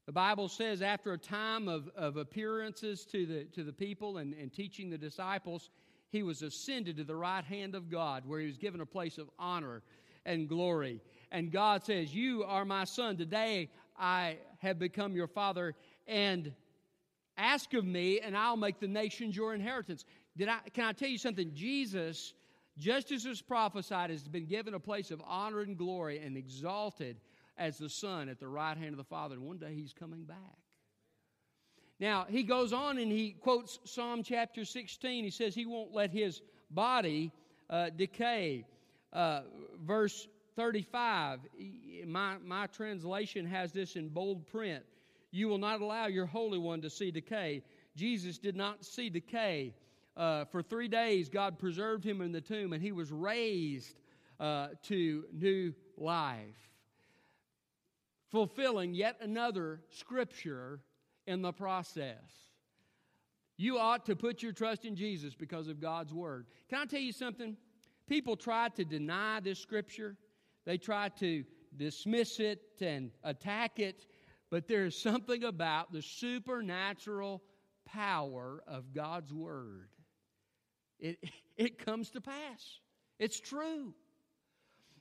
the 0.07 0.13
Bible 0.13 0.49
says 0.49 0.83
after 0.83 1.13
a 1.13 1.19
time 1.19 1.69
of, 1.69 1.89
of 1.95 2.17
appearances 2.17 3.05
to 3.07 3.25
the, 3.25 3.45
to 3.55 3.63
the 3.63 3.73
people 3.73 4.19
and, 4.19 4.35
and 4.35 4.53
teaching 4.53 4.91
the 4.91 4.99
disciples, 4.99 5.71
he 6.09 6.25
was 6.25 6.43
ascended 6.43 6.97
to 6.97 7.05
the 7.05 7.15
right 7.15 7.45
hand 7.45 7.77
of 7.77 7.89
God, 7.89 8.25
where 8.27 8.41
he 8.41 8.49
was 8.49 8.59
given 8.59 8.81
a 8.81 8.87
place 8.87 9.17
of 9.17 9.31
honor 9.39 9.83
and 10.25 10.49
glory. 10.49 11.01
And 11.31 11.51
God 11.51 11.85
says, 11.85 12.15
You 12.15 12.45
are 12.45 12.65
my 12.65 12.85
son. 12.85 13.17
Today 13.17 13.71
I 13.99 14.39
have 14.59 14.79
become 14.79 15.15
your 15.15 15.27
father, 15.27 15.75
and 16.07 16.53
ask 17.37 17.75
of 17.75 17.85
me, 17.85 18.21
and 18.21 18.37
I'll 18.37 18.57
make 18.57 18.81
the 18.81 18.89
nations 18.89 19.37
your 19.37 19.55
inheritance. 19.55 20.05
Did 20.37 20.49
I, 20.49 20.59
can 20.73 20.85
I 20.85 20.93
tell 20.93 21.09
you 21.09 21.19
something? 21.19 21.53
Jesus, 21.55 22.35
just 22.79 23.11
as 23.13 23.25
was 23.25 23.43
prophesied, 23.43 24.11
has 24.11 24.23
been 24.23 24.47
given 24.47 24.75
a 24.75 24.81
place 24.81 25.11
of 25.11 25.23
honor 25.27 25.61
and 25.61 25.77
glory 25.77 26.19
and 26.19 26.37
exalted 26.37 27.17
as 27.59 27.79
the 27.79 27.89
Son 27.89 28.29
at 28.29 28.39
the 28.39 28.49
right 28.49 28.77
hand 28.77 28.91
of 28.91 28.99
the 28.99 29.05
Father. 29.05 29.35
And 29.35 29.45
one 29.45 29.59
day 29.59 29.75
he's 29.75 29.93
coming 29.93 30.25
back. 30.25 30.59
Now, 31.99 32.27
he 32.29 32.43
goes 32.43 32.75
on 32.75 32.99
and 32.99 33.11
he 33.11 33.31
quotes 33.33 33.79
Psalm 33.85 34.23
chapter 34.23 34.65
16. 34.65 35.25
He 35.25 35.31
says 35.31 35.55
he 35.55 35.65
won't 35.65 35.95
let 35.95 36.11
his 36.11 36.43
body 36.71 37.33
uh, 37.71 37.89
decay. 37.91 38.67
Uh, 39.13 39.43
verse 39.83 40.29
35, 40.57 41.41
my, 42.07 42.37
my 42.45 42.67
translation 42.69 43.47
has 43.47 43.73
this 43.73 43.97
in 43.97 44.09
bold 44.09 44.47
print. 44.47 44.85
You 45.31 45.49
will 45.49 45.59
not 45.59 45.81
allow 45.81 46.07
your 46.07 46.27
Holy 46.27 46.59
One 46.59 46.81
to 46.83 46.91
see 46.91 47.11
decay. 47.11 47.63
Jesus 47.95 48.39
did 48.39 48.57
not 48.57 48.85
see 48.85 49.11
decay. 49.11 49.75
Uh, 50.17 50.47
for 50.47 50.63
three 50.63 50.89
days, 50.89 51.29
God 51.29 51.59
preserved 51.59 52.03
him 52.03 52.23
in 52.23 52.33
the 52.33 52.41
tomb, 52.41 52.73
and 52.73 52.83
he 52.83 52.93
was 52.93 53.13
raised 53.13 53.95
uh, 54.41 54.69
to 54.85 55.25
new 55.33 55.75
life 55.99 56.67
fulfilling 58.31 58.95
yet 58.95 59.17
another 59.21 59.81
scripture 59.91 60.81
in 61.27 61.43
the 61.43 61.53
process. 61.53 62.51
You 63.57 63.79
ought 63.79 64.05
to 64.07 64.17
put 64.17 64.43
your 64.43 64.53
trust 64.53 64.85
in 64.85 64.97
Jesus 64.97 65.35
because 65.35 65.69
of 65.69 65.81
God's 65.81 66.13
word. 66.13 66.47
Can 66.69 66.81
I 66.81 66.85
tell 66.85 67.01
you 67.01 67.13
something? 67.13 67.57
People 68.07 68.37
try 68.37 68.69
to 68.71 68.85
deny 68.85 69.41
this 69.41 69.59
scripture, 69.59 70.17
they 70.67 70.77
try 70.77 71.09
to 71.21 71.45
dismiss 71.77 72.41
it 72.41 72.61
and 72.81 73.11
attack 73.25 73.79
it, 73.79 74.07
but 74.51 74.69
there 74.69 74.85
is 74.85 75.01
something 75.01 75.45
about 75.45 75.93
the 75.93 76.03
supernatural 76.03 77.43
power 77.87 78.63
of 78.67 78.93
God's 78.93 79.33
word. 79.33 79.89
It, 80.99 81.19
it 81.57 81.79
comes 81.79 82.11
to 82.11 82.21
pass. 82.21 82.81
It's 83.19 83.41
true. 83.41 83.95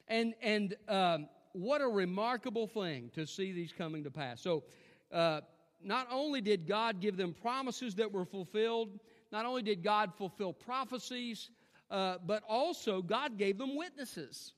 And, 0.08 0.36
and 0.42 0.76
um, 0.88 1.28
what 1.54 1.82
a 1.82 1.88
remarkable 1.88 2.68
thing 2.68 3.10
to 3.16 3.26
see 3.26 3.52
these 3.52 3.74
coming 3.76 4.04
to 4.04 4.12
pass. 4.12 4.42
So, 4.42 4.64
uh, 5.12 5.42
not 5.84 6.08
only 6.12 6.42
did 6.42 6.68
God 6.68 7.00
give 7.00 7.16
them 7.16 7.34
promises 7.34 7.94
that 7.96 8.12
were 8.12 8.26
fulfilled, 8.26 9.00
not 9.32 9.46
only 9.46 9.62
did 9.62 9.84
God 9.84 10.14
fulfill 10.18 10.52
prophecies, 10.52 11.52
uh, 11.92 12.18
but 12.26 12.42
also 12.48 13.02
God 13.02 13.38
gave 13.38 13.58
them 13.58 13.76
witnesses. 13.76 14.54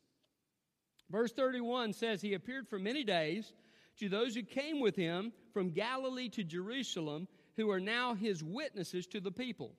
Verse 1.10 1.32
31 1.32 1.94
says, 1.94 2.22
He 2.22 2.34
appeared 2.34 2.68
for 2.68 2.80
many 2.80 3.04
days 3.04 3.54
to 3.98 4.10
those 4.10 4.36
who 4.36 4.44
came 4.44 4.80
with 4.80 4.96
him 4.96 5.32
from 5.54 5.72
Galilee 5.72 6.30
to 6.30 6.44
Jerusalem, 6.44 7.28
who 7.56 7.70
are 7.70 7.80
now 7.80 8.14
his 8.14 8.44
witnesses 8.44 9.08
to 9.08 9.20
the 9.20 9.32
people. 9.32 9.74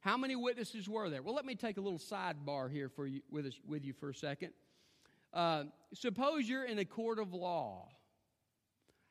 How 0.00 0.16
many 0.16 0.34
witnesses 0.34 0.88
were 0.88 1.08
there? 1.08 1.22
Well, 1.22 1.34
let 1.34 1.44
me 1.44 1.54
take 1.54 1.76
a 1.76 1.80
little 1.80 1.98
sidebar 1.98 2.70
here 2.70 2.88
for 2.88 3.06
you, 3.06 3.22
with, 3.30 3.46
us, 3.46 3.60
with 3.66 3.84
you 3.84 3.92
for 3.92 4.10
a 4.10 4.14
second. 4.14 4.52
Uh, 5.32 5.64
suppose 5.94 6.48
you're 6.48 6.64
in 6.64 6.80
a 6.80 6.84
court 6.84 7.18
of 7.18 7.32
law. 7.32 7.88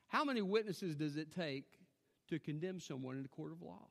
How 0.08 0.24
many 0.24 0.42
witnesses 0.42 0.94
does 0.94 1.16
it 1.16 1.34
take 1.34 1.64
to 2.28 2.38
condemn 2.38 2.78
someone 2.78 3.18
in 3.18 3.24
a 3.24 3.28
court 3.28 3.52
of 3.52 3.62
law? 3.62 3.88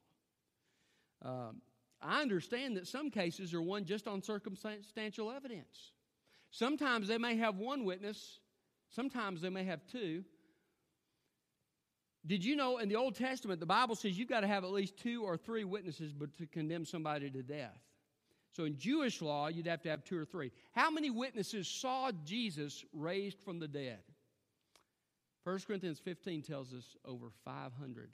Um, 1.23 1.61
I 2.01 2.21
understand 2.21 2.77
that 2.77 2.87
some 2.87 3.09
cases 3.09 3.53
are 3.53 3.61
won 3.61 3.85
just 3.85 4.07
on 4.07 4.21
circumstantial 4.21 5.31
evidence. 5.31 5.91
Sometimes 6.51 7.07
they 7.07 7.17
may 7.17 7.37
have 7.37 7.57
one 7.57 7.85
witness, 7.85 8.39
sometimes 8.89 9.41
they 9.41 9.49
may 9.49 9.63
have 9.63 9.81
two. 9.87 10.23
Did 12.25 12.45
you 12.45 12.55
know 12.55 12.77
in 12.77 12.87
the 12.87 12.97
Old 12.97 13.15
Testament, 13.15 13.59
the 13.59 13.65
Bible 13.65 13.95
says 13.95 14.17
you've 14.17 14.29
got 14.29 14.41
to 14.41 14.47
have 14.47 14.63
at 14.63 14.71
least 14.71 14.97
two 14.97 15.23
or 15.23 15.37
three 15.37 15.63
witnesses 15.63 16.13
but 16.13 16.37
to 16.37 16.45
condemn 16.45 16.85
somebody 16.85 17.31
to 17.31 17.41
death? 17.41 17.79
So 18.51 18.65
in 18.65 18.77
Jewish 18.77 19.21
law, 19.21 19.47
you'd 19.47 19.65
have 19.65 19.81
to 19.83 19.89
have 19.89 20.03
two 20.03 20.17
or 20.17 20.25
three. 20.25 20.51
How 20.73 20.91
many 20.91 21.09
witnesses 21.09 21.67
saw 21.67 22.11
Jesus 22.25 22.83
raised 22.93 23.39
from 23.39 23.59
the 23.59 23.67
dead? 23.67 23.99
1 25.45 25.59
Corinthians 25.65 25.99
15 25.99 26.43
tells 26.43 26.73
us 26.73 26.95
over 27.05 27.31
500. 27.45 28.09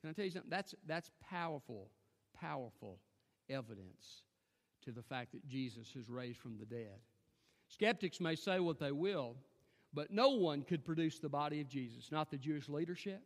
Can 0.00 0.10
I 0.10 0.12
tell 0.12 0.26
you 0.26 0.30
something? 0.30 0.50
That's, 0.50 0.74
that's 0.86 1.10
powerful, 1.28 1.90
powerful 2.38 3.00
evidence 3.48 4.22
to 4.84 4.92
the 4.92 5.02
fact 5.02 5.32
that 5.32 5.48
Jesus 5.48 5.96
is 5.96 6.08
raised 6.10 6.38
from 6.38 6.58
the 6.58 6.66
dead. 6.66 7.00
Skeptics 7.68 8.20
may 8.20 8.34
say 8.34 8.60
what 8.60 8.78
they 8.78 8.92
will, 8.92 9.36
but 9.92 10.10
no 10.10 10.30
one 10.30 10.62
could 10.62 10.84
produce 10.84 11.18
the 11.18 11.28
body 11.28 11.60
of 11.60 11.68
Jesus, 11.68 12.10
not 12.10 12.30
the 12.30 12.36
Jewish 12.36 12.68
leadership, 12.68 13.22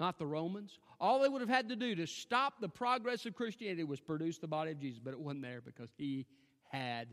not 0.00 0.18
the 0.18 0.26
Romans. 0.26 0.78
All 1.00 1.20
they 1.20 1.28
would 1.28 1.40
have 1.40 1.50
had 1.50 1.68
to 1.68 1.76
do 1.76 1.94
to 1.94 2.06
stop 2.06 2.60
the 2.60 2.68
progress 2.68 3.26
of 3.26 3.34
Christianity 3.34 3.84
was 3.84 4.00
produce 4.00 4.38
the 4.38 4.48
body 4.48 4.72
of 4.72 4.80
Jesus, 4.80 5.00
but 5.02 5.12
it 5.12 5.20
wasn't 5.20 5.42
there 5.42 5.60
because 5.60 5.90
he 5.96 6.26
had 6.70 7.08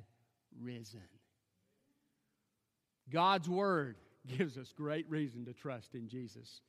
risen. 0.59 1.01
God's 3.09 3.49
word 3.49 3.97
gives 4.37 4.57
us 4.57 4.73
great 4.75 5.09
reason 5.09 5.45
to 5.45 5.53
trust 5.53 5.95
in 5.95 6.07
Jesus. 6.07 6.61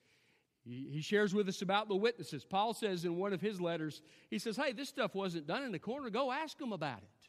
He 0.65 1.01
shares 1.01 1.35
with 1.35 1.49
us 1.49 1.61
about 1.61 1.89
the 1.89 1.97
witnesses. 1.97 2.45
Paul 2.45 2.73
says 2.73 3.05
in 3.05 3.17
one 3.17 3.33
of 3.33 3.41
his 3.41 3.61
letters, 3.61 4.01
he 4.31 4.39
says, 4.39 4.57
Hey, 4.57 4.73
this 4.73 4.89
stuff 4.89 5.13
wasn't 5.13 5.49
done 5.49 5.65
in 5.65 5.73
the 5.73 5.79
corner. 5.79 6.09
Go 6.09 6.31
ask 6.31 6.57
them 6.57 6.73
about 6.73 6.99
it. 6.99 7.29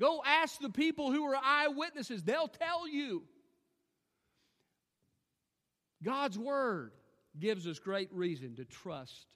Go 0.00 0.22
ask 0.24 0.60
the 0.60 0.70
people 0.70 1.12
who 1.12 1.24
are 1.24 1.36
eyewitnesses. 1.36 2.22
They'll 2.22 2.48
tell 2.48 2.88
you. 2.88 3.22
God's 6.02 6.38
word 6.38 6.92
gives 7.38 7.66
us 7.66 7.78
great 7.78 8.12
reason 8.12 8.56
to 8.56 8.64
trust 8.64 9.26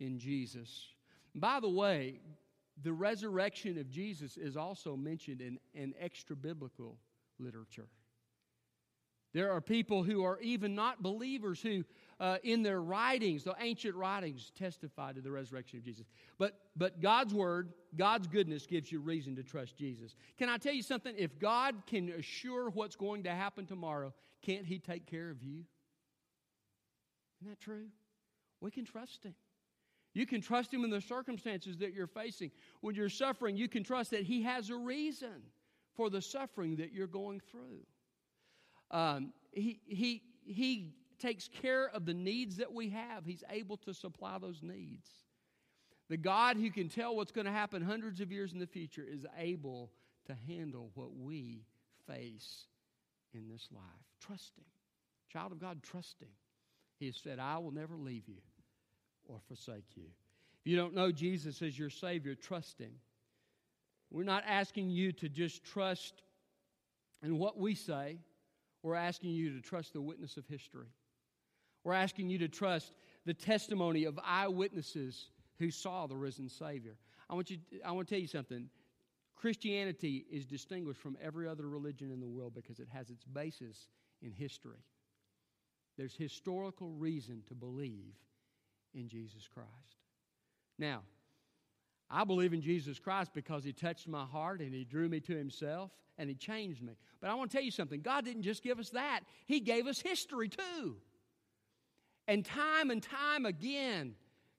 in 0.00 0.18
Jesus. 0.18 0.88
By 1.34 1.60
the 1.60 1.68
way, 1.68 2.20
the 2.82 2.92
resurrection 2.92 3.78
of 3.78 3.90
Jesus 3.90 4.36
is 4.36 4.56
also 4.56 4.96
mentioned 4.96 5.40
in, 5.40 5.58
in 5.74 5.94
extra 6.00 6.34
biblical 6.34 6.96
literature. 7.38 7.88
There 9.32 9.52
are 9.52 9.60
people 9.60 10.04
who 10.04 10.24
are 10.24 10.38
even 10.40 10.74
not 10.74 11.02
believers 11.02 11.60
who, 11.60 11.84
uh, 12.20 12.38
in 12.42 12.62
their 12.62 12.80
writings, 12.80 13.44
the 13.44 13.54
ancient 13.60 13.94
writings, 13.94 14.52
testify 14.56 15.12
to 15.12 15.20
the 15.20 15.30
resurrection 15.30 15.78
of 15.78 15.84
Jesus. 15.84 16.06
But, 16.38 16.58
but 16.76 17.00
God's 17.00 17.34
word, 17.34 17.72
God's 17.96 18.26
goodness 18.26 18.66
gives 18.66 18.90
you 18.90 19.00
reason 19.00 19.36
to 19.36 19.42
trust 19.42 19.76
Jesus. 19.76 20.14
Can 20.38 20.48
I 20.48 20.56
tell 20.58 20.72
you 20.72 20.82
something? 20.82 21.14
If 21.16 21.38
God 21.38 21.74
can 21.86 22.10
assure 22.10 22.70
what's 22.70 22.96
going 22.96 23.24
to 23.24 23.30
happen 23.30 23.66
tomorrow, 23.66 24.12
can't 24.42 24.66
He 24.66 24.78
take 24.78 25.06
care 25.06 25.30
of 25.30 25.42
you? 25.42 25.64
Isn't 27.40 27.50
that 27.50 27.60
true? 27.60 27.86
We 28.60 28.70
can 28.70 28.84
trust 28.84 29.24
Him. 29.24 29.34
You 30.14 30.26
can 30.26 30.40
trust 30.40 30.72
Him 30.72 30.84
in 30.84 30.90
the 30.90 31.00
circumstances 31.00 31.76
that 31.78 31.92
you're 31.92 32.06
facing. 32.06 32.50
When 32.80 32.94
you're 32.94 33.08
suffering, 33.08 33.56
you 33.56 33.68
can 33.68 33.82
trust 33.82 34.12
that 34.12 34.22
He 34.22 34.42
has 34.42 34.70
a 34.70 34.76
reason 34.76 35.42
for 35.94 36.10
the 36.10 36.22
suffering 36.22 36.76
that 36.76 36.92
you're 36.92 37.06
going 37.06 37.40
through. 37.50 37.80
Um, 38.90 39.32
he, 39.52 39.80
he, 39.86 40.22
he 40.44 40.94
takes 41.24 41.48
care 41.48 41.88
of 41.94 42.04
the 42.04 42.14
needs 42.14 42.56
that 42.56 42.72
we 42.72 42.90
have, 42.90 43.24
He's 43.24 43.44
able 43.50 43.76
to 43.78 43.94
supply 43.94 44.36
those 44.38 44.62
needs. 44.62 45.08
The 46.10 46.16
God 46.18 46.56
who 46.56 46.70
can 46.70 46.88
tell 46.88 47.16
what's 47.16 47.32
going 47.32 47.46
to 47.46 47.52
happen 47.52 47.82
hundreds 47.82 48.20
of 48.20 48.30
years 48.30 48.52
in 48.52 48.58
the 48.58 48.66
future 48.66 49.06
is 49.08 49.24
able 49.38 49.90
to 50.26 50.36
handle 50.46 50.90
what 50.94 51.16
we 51.16 51.64
face 52.06 52.66
in 53.32 53.48
this 53.48 53.68
life. 53.72 53.82
Trust 54.20 54.52
Him. 54.58 54.64
Child 55.32 55.52
of 55.52 55.60
God, 55.60 55.82
trust 55.82 56.20
Him. 56.20 56.28
He 56.98 57.06
has 57.06 57.16
said, 57.16 57.38
I 57.38 57.56
will 57.58 57.72
never 57.72 57.96
leave 57.96 58.28
you 58.28 58.42
or 59.26 59.38
forsake 59.48 59.96
you. 59.96 60.04
If 60.60 60.70
you 60.70 60.76
don't 60.76 60.94
know 60.94 61.10
Jesus 61.10 61.62
as 61.62 61.78
your 61.78 61.90
Savior, 61.90 62.34
trust 62.34 62.78
Him. 62.78 62.92
We're 64.10 64.24
not 64.24 64.44
asking 64.46 64.90
you 64.90 65.12
to 65.12 65.28
just 65.30 65.64
trust 65.64 66.22
in 67.22 67.38
what 67.38 67.58
we 67.58 67.74
say, 67.74 68.18
we're 68.82 68.94
asking 68.94 69.30
you 69.30 69.54
to 69.54 69.62
trust 69.62 69.94
the 69.94 70.02
witness 70.02 70.36
of 70.36 70.46
history. 70.46 70.88
We're 71.84 71.94
asking 71.94 72.30
you 72.30 72.38
to 72.38 72.48
trust 72.48 72.92
the 73.26 73.34
testimony 73.34 74.04
of 74.04 74.18
eyewitnesses 74.24 75.28
who 75.58 75.70
saw 75.70 76.06
the 76.06 76.16
risen 76.16 76.48
Savior. 76.48 76.96
I 77.28 77.34
want, 77.34 77.50
you, 77.50 77.58
I 77.84 77.92
want 77.92 78.08
to 78.08 78.14
tell 78.14 78.20
you 78.20 78.26
something. 78.26 78.68
Christianity 79.36 80.24
is 80.30 80.46
distinguished 80.46 81.00
from 81.00 81.18
every 81.22 81.46
other 81.46 81.68
religion 81.68 82.10
in 82.10 82.20
the 82.20 82.26
world 82.26 82.54
because 82.54 82.78
it 82.78 82.88
has 82.92 83.10
its 83.10 83.24
basis 83.24 83.88
in 84.22 84.32
history. 84.32 84.78
There's 85.96 86.14
historical 86.14 86.90
reason 86.92 87.42
to 87.48 87.54
believe 87.54 88.14
in 88.94 89.08
Jesus 89.08 89.46
Christ. 89.52 89.68
Now, 90.78 91.02
I 92.10 92.24
believe 92.24 92.52
in 92.52 92.60
Jesus 92.60 92.98
Christ 92.98 93.32
because 93.34 93.64
He 93.64 93.72
touched 93.72 94.08
my 94.08 94.24
heart 94.24 94.60
and 94.60 94.74
He 94.74 94.84
drew 94.84 95.08
me 95.08 95.20
to 95.20 95.36
Himself 95.36 95.90
and 96.18 96.28
He 96.28 96.34
changed 96.34 96.82
me. 96.82 96.94
But 97.20 97.30
I 97.30 97.34
want 97.34 97.50
to 97.50 97.56
tell 97.56 97.64
you 97.64 97.70
something 97.70 98.00
God 98.00 98.24
didn't 98.24 98.42
just 98.42 98.62
give 98.62 98.78
us 98.78 98.90
that, 98.90 99.20
He 99.46 99.60
gave 99.60 99.86
us 99.86 100.00
history 100.00 100.48
too. 100.48 100.96
And 102.26 102.44
time 102.44 102.90
and 102.90 103.02
time 103.02 103.44
again, 103.46 104.14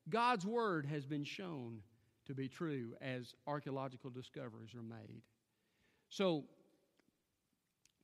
God's 0.09 0.45
Word 0.45 0.85
has 0.85 1.05
been 1.05 1.23
shown 1.23 1.79
to 2.25 2.33
be 2.33 2.47
true 2.47 2.93
as 3.01 3.33
archaeological 3.47 4.09
discoveries 4.09 4.73
are 4.75 4.83
made. 4.83 5.21
So, 6.09 6.45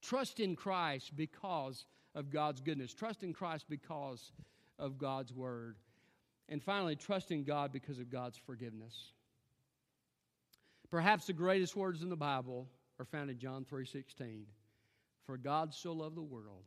trust 0.01 0.39
in 0.39 0.55
Christ 0.55 1.15
because 1.15 1.85
of 2.15 2.31
God's 2.31 2.61
goodness, 2.61 2.93
trust 2.93 3.23
in 3.23 3.33
Christ 3.33 3.65
because 3.69 4.31
of 4.79 4.97
God's 4.97 5.33
Word. 5.33 5.77
And 6.49 6.61
finally, 6.61 6.95
trust 6.95 7.31
in 7.31 7.43
God 7.43 7.71
because 7.71 7.99
of 7.99 8.09
God's 8.09 8.37
forgiveness. 8.37 9.13
Perhaps 10.89 11.27
the 11.27 11.33
greatest 11.33 11.75
words 11.75 12.01
in 12.01 12.09
the 12.09 12.17
Bible 12.17 12.67
are 12.99 13.05
found 13.05 13.29
in 13.29 13.39
John 13.39 13.63
3:16. 13.63 14.45
For 15.23 15.37
God 15.37 15.73
so 15.73 15.93
loved 15.93 16.17
the 16.17 16.21
world 16.21 16.65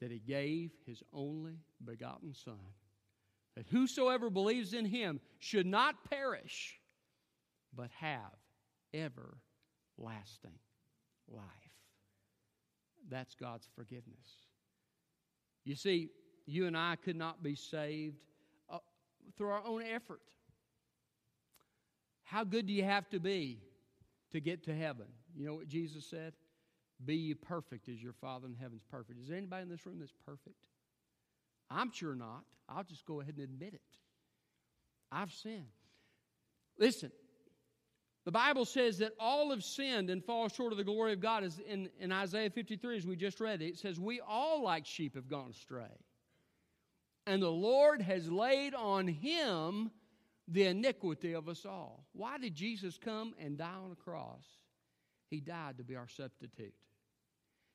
that 0.00 0.10
he 0.10 0.18
gave 0.18 0.70
his 0.86 1.02
only 1.12 1.58
begotten 1.84 2.34
son 2.34 2.58
that 3.56 3.66
whosoever 3.70 4.30
believes 4.30 4.74
in 4.74 4.84
him 4.84 5.20
should 5.38 5.66
not 5.66 6.08
perish 6.10 6.78
but 7.76 7.90
have 7.98 8.32
everlasting 8.92 10.58
life. 11.28 11.42
That's 13.08 13.34
God's 13.34 13.68
forgiveness. 13.74 14.46
You 15.64 15.74
see, 15.76 16.10
you 16.46 16.66
and 16.66 16.76
I 16.76 16.96
could 16.96 17.16
not 17.16 17.42
be 17.42 17.54
saved 17.54 18.16
uh, 18.70 18.78
through 19.36 19.50
our 19.50 19.62
own 19.64 19.82
effort. 19.82 20.20
How 22.24 22.44
good 22.44 22.66
do 22.66 22.72
you 22.72 22.84
have 22.84 23.08
to 23.10 23.20
be 23.20 23.60
to 24.32 24.40
get 24.40 24.64
to 24.64 24.74
heaven? 24.74 25.06
You 25.36 25.46
know 25.46 25.54
what 25.54 25.68
Jesus 25.68 26.06
said? 26.06 26.34
Be 27.04 27.34
perfect 27.34 27.88
as 27.88 28.02
your 28.02 28.12
Father 28.12 28.46
in 28.46 28.54
heaven 28.54 28.76
is 28.76 28.84
perfect. 28.90 29.20
Is 29.20 29.28
there 29.28 29.36
anybody 29.36 29.62
in 29.62 29.68
this 29.68 29.84
room 29.86 29.98
that's 29.98 30.12
perfect? 30.24 30.56
I'm 31.70 31.90
sure 31.92 32.14
not. 32.14 32.44
I'll 32.68 32.84
just 32.84 33.04
go 33.04 33.20
ahead 33.20 33.34
and 33.36 33.44
admit 33.44 33.74
it. 33.74 33.80
I've 35.10 35.32
sinned. 35.32 35.66
Listen, 36.78 37.10
the 38.24 38.32
Bible 38.32 38.64
says 38.64 38.98
that 38.98 39.12
all 39.20 39.50
have 39.50 39.62
sinned 39.62 40.08
and 40.08 40.24
fall 40.24 40.48
short 40.48 40.72
of 40.72 40.78
the 40.78 40.84
glory 40.84 41.12
of 41.12 41.20
God. 41.20 41.44
As 41.44 41.58
in, 41.58 41.90
in 42.00 42.10
Isaiah 42.10 42.50
53, 42.50 42.96
as 42.96 43.06
we 43.06 43.16
just 43.16 43.40
read 43.40 43.60
it, 43.60 43.66
it 43.66 43.78
says, 43.78 44.00
We 44.00 44.20
all 44.26 44.62
like 44.62 44.86
sheep 44.86 45.14
have 45.14 45.28
gone 45.28 45.50
astray. 45.50 45.92
And 47.26 47.42
the 47.42 47.50
Lord 47.50 48.02
has 48.02 48.30
laid 48.30 48.74
on 48.74 49.08
him 49.08 49.90
the 50.48 50.64
iniquity 50.64 51.32
of 51.32 51.48
us 51.48 51.64
all. 51.64 52.04
Why 52.12 52.38
did 52.38 52.54
Jesus 52.54 52.98
come 52.98 53.34
and 53.38 53.56
die 53.56 53.78
on 53.82 53.92
a 53.92 53.96
cross? 53.96 54.44
He 55.30 55.40
died 55.40 55.78
to 55.78 55.84
be 55.84 55.96
our 55.96 56.08
substitute. 56.08 56.74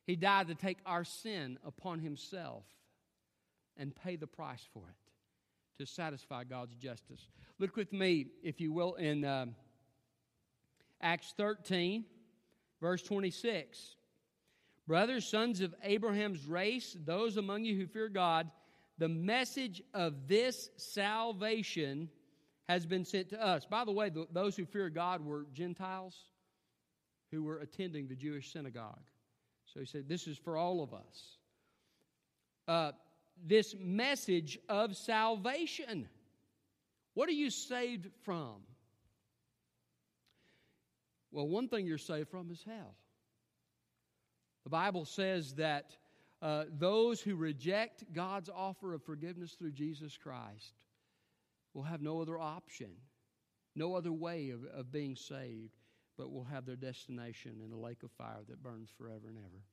He 0.10 0.15
died 0.15 0.48
to 0.48 0.56
take 0.56 0.80
our 0.88 1.04
sin 1.04 1.60
upon 1.63 2.00
himself 2.00 2.63
and 3.78 3.95
pay 3.95 4.15
the 4.15 4.26
price 4.26 4.67
for 4.74 4.82
it 4.89 5.78
to 5.78 5.86
satisfy 5.86 6.45
God's 6.45 6.74
justice. 6.74 7.28
Look 7.60 7.76
with 7.76 7.93
me, 7.93 8.26
if 8.41 8.60
you 8.60 8.74
will, 8.74 8.95
in 8.95 9.24
uh, 9.24 9.45
Acts 11.00 11.36
13, 11.38 12.06
verse 12.82 13.04
26. 13.04 13.98
Brothers, 14.88 15.28
sons 15.28 15.62
of 15.62 15.76
Abraham's 15.84 16.48
race, 16.48 16.98
those 17.06 17.38
among 17.38 17.63
you 17.63 17.78
who 17.78 17.86
fear 17.86 18.10
God, 18.10 18.50
the 18.98 19.10
message 19.10 19.80
of 19.93 20.28
this 20.28 20.72
salvation 20.78 22.10
has 22.67 22.84
been 22.84 23.06
sent 23.06 23.30
to 23.30 23.39
us. 23.39 23.63
By 23.63 23.86
the 23.86 23.91
way, 23.91 24.10
those 24.32 24.58
who 24.58 24.65
fear 24.65 24.89
God 24.89 25.24
were 25.24 25.45
Gentiles 25.54 26.17
who 27.30 27.43
were 27.43 27.60
attending 27.60 28.08
the 28.08 28.15
Jewish 28.15 28.52
synagogue. 28.52 29.04
So 29.73 29.79
he 29.79 29.86
said, 29.86 30.08
This 30.08 30.27
is 30.27 30.38
for 30.38 30.58
all 30.58 30.82
of 30.84 30.93
us. 30.93 31.38
Uh, 32.67 32.91
this 33.45 33.75
message 33.79 34.60
of 34.67 34.95
salvation. 34.95 36.08
What 37.13 37.29
are 37.29 37.34
you 37.34 37.49
saved 37.49 38.08
from? 38.23 38.62
Well, 41.32 41.47
one 41.47 41.67
thing 41.67 41.86
you're 41.86 41.97
saved 41.97 42.29
from 42.29 42.49
is 42.51 42.63
hell. 42.65 42.95
The 44.63 44.69
Bible 44.69 45.05
says 45.05 45.53
that 45.55 45.95
uh, 46.41 46.65
those 46.71 47.21
who 47.21 47.36
reject 47.36 48.03
God's 48.13 48.49
offer 48.49 48.93
of 48.93 49.03
forgiveness 49.03 49.53
through 49.53 49.71
Jesus 49.71 50.17
Christ 50.17 50.73
will 51.73 51.84
have 51.84 52.01
no 52.01 52.21
other 52.21 52.39
option, 52.39 52.91
no 53.75 53.95
other 53.95 54.12
way 54.12 54.49
of, 54.49 54.63
of 54.65 54.91
being 54.91 55.15
saved, 55.15 55.75
but 56.19 56.34
will 56.34 56.43
have 56.43 56.65
their 56.65 56.75
destination 56.75 57.62
in 57.65 57.71
a 57.71 57.79
lake 57.79 58.03
of 58.03 58.12
fire 58.12 58.41
that 58.49 58.62
burns 58.62 58.89
forever 58.97 59.29
and 59.29 59.38
ever. 59.38 59.63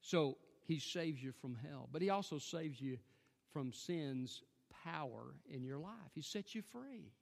So 0.00 0.38
he 0.64 0.80
saves 0.80 1.22
you 1.22 1.32
from 1.32 1.54
hell, 1.54 1.86
but 1.92 2.00
he 2.00 2.08
also 2.08 2.38
saves 2.38 2.80
you 2.80 2.96
from 3.52 3.72
sin's 3.74 4.42
power 4.84 5.34
in 5.50 5.62
your 5.62 5.78
life. 5.78 6.12
He 6.14 6.22
sets 6.22 6.54
you 6.54 6.62
free. 6.62 7.12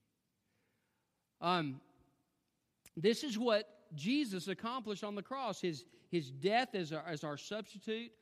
Um, 1.41 1.81
this 2.97 3.25
is 3.25 3.37
what 3.37 3.69
Jesus 3.97 4.47
accomplished 4.47 5.03
on 5.03 5.17
the 5.17 5.23
cross 5.23 5.61
his, 5.61 5.85
his 6.09 6.31
death 6.31 6.77
as 6.77 6.93
our, 6.93 7.05
as 7.09 7.25
our 7.25 7.37
substitute, 7.37 8.13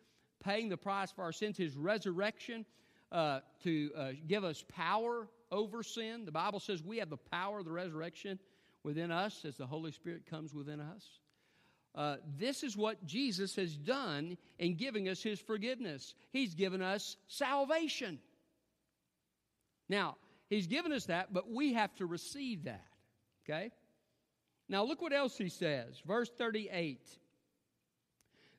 paying 0.43 0.71
the 0.71 0.79
price 0.79 1.13
for 1.13 1.23
our 1.23 1.33
sins, 1.33 1.59
his 1.59 1.77
resurrection 1.77 2.65
uh, 3.13 3.41
to 3.63 3.91
uh, 3.97 4.11
give 4.27 4.45
us 4.45 4.65
power 4.67 5.29
over 5.53 5.83
sin. 5.83 6.25
The 6.25 6.33
Bible 6.33 6.59
says 6.59 6.83
we 6.83 6.99
have 6.99 7.11
the 7.11 7.19
power 7.19 7.59
of 7.59 7.67
the 7.67 7.71
resurrection 7.71 8.39
within 8.85 9.11
us 9.11 9.45
as 9.45 9.57
the 9.57 9.67
Holy 9.67 9.91
Spirit 9.91 10.27
comes 10.31 10.55
within 10.55 10.81
us. 10.81 11.05
Uh, 11.95 12.17
this 12.37 12.63
is 12.63 12.77
what 12.77 13.05
Jesus 13.07 13.57
has 13.57 13.77
done 13.77 14.37
in 14.59 14.77
giving 14.77 15.09
us 15.09 15.23
his 15.23 15.41
forgiveness. 15.41 16.15
He's 16.33 16.55
given 16.55 16.83
us 16.83 17.17
salvation. 17.29 18.19
Now, 19.89 20.17
he's 20.51 20.67
given 20.67 20.93
us 20.93 21.07
that, 21.07 21.33
but 21.33 21.51
we 21.51 21.73
have 21.75 21.95
to 21.97 22.07
receive 22.07 22.65
that. 22.65 22.85
Okay? 23.45 23.71
Now, 24.69 24.85
look 24.85 25.01
what 25.01 25.13
else 25.13 25.37
he 25.37 25.49
says. 25.49 26.01
Verse 26.07 26.31
38. 26.37 27.01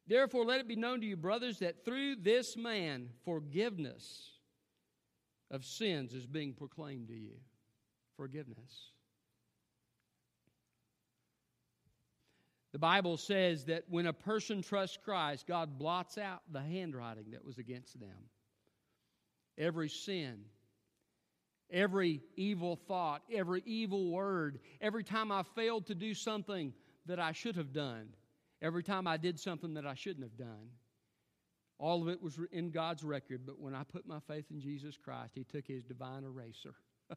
Therefore, 0.07 0.45
let 0.45 0.59
it 0.59 0.67
be 0.67 0.75
known 0.75 1.01
to 1.01 1.05
you, 1.05 1.17
brothers, 1.17 1.59
that 1.59 1.83
through 1.83 2.17
this 2.17 2.55
man, 2.55 3.09
forgiveness 3.25 4.29
of 5.51 5.65
sins 5.65 6.13
is 6.13 6.25
being 6.25 6.53
proclaimed 6.53 7.07
to 7.07 7.15
you. 7.15 7.33
Forgiveness. 8.15 8.91
The 12.75 12.79
Bible 12.79 13.15
says 13.15 13.63
that 13.67 13.85
when 13.87 14.05
a 14.05 14.11
person 14.11 14.61
trusts 14.61 14.97
Christ, 14.97 15.47
God 15.47 15.79
blots 15.79 16.17
out 16.17 16.41
the 16.51 16.59
handwriting 16.59 17.31
that 17.31 17.45
was 17.45 17.57
against 17.57 17.97
them. 17.97 18.29
Every 19.57 19.87
sin, 19.87 20.41
every 21.71 22.21
evil 22.35 22.75
thought, 22.75 23.21
every 23.33 23.63
evil 23.65 24.11
word, 24.11 24.59
every 24.81 25.05
time 25.05 25.31
I 25.31 25.43
failed 25.55 25.85
to 25.85 25.95
do 25.95 26.13
something 26.13 26.73
that 27.05 27.17
I 27.17 27.31
should 27.31 27.55
have 27.55 27.71
done, 27.71 28.09
every 28.61 28.83
time 28.83 29.07
I 29.07 29.15
did 29.15 29.39
something 29.39 29.75
that 29.75 29.85
I 29.85 29.93
shouldn't 29.93 30.25
have 30.25 30.37
done. 30.37 30.67
All 31.79 32.01
of 32.01 32.09
it 32.09 32.21
was 32.21 32.37
in 32.51 32.71
God's 32.71 33.05
record, 33.05 33.43
but 33.45 33.57
when 33.57 33.73
I 33.73 33.85
put 33.85 34.05
my 34.05 34.19
faith 34.27 34.47
in 34.51 34.59
Jesus 34.59 34.97
Christ, 34.97 35.31
He 35.33 35.45
took 35.45 35.65
His 35.65 35.85
divine 35.85 36.25
eraser. 36.25 36.75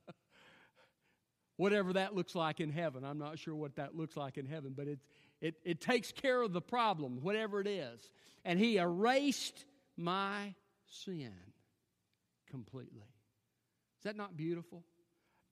Whatever 1.57 1.95
that 1.95 2.15
looks 2.15 2.37
like 2.37 2.61
in 2.61 2.71
heaven, 2.71 3.05
I'm 3.05 3.19
not 3.19 3.37
sure 3.37 3.57
what 3.57 3.75
that 3.75 3.97
looks 3.97 4.17
like 4.17 4.39
in 4.39 4.47
heaven, 4.47 4.75
but 4.77 4.87
it, 4.87 5.01
it, 5.41 5.55
it 5.65 5.81
takes 5.81 6.13
care 6.13 6.43
of 6.43 6.53
the 6.53 6.61
problem, 6.61 7.21
whatever 7.23 7.61
it 7.61 7.67
is. 7.67 8.11
And 8.45 8.59
He 8.59 8.79
erased 8.79 9.65
my 9.97 10.55
sin 10.87 11.33
completely. 12.51 13.07
Is 13.99 14.05
that 14.05 14.17
not 14.17 14.37
beautiful? 14.37 14.85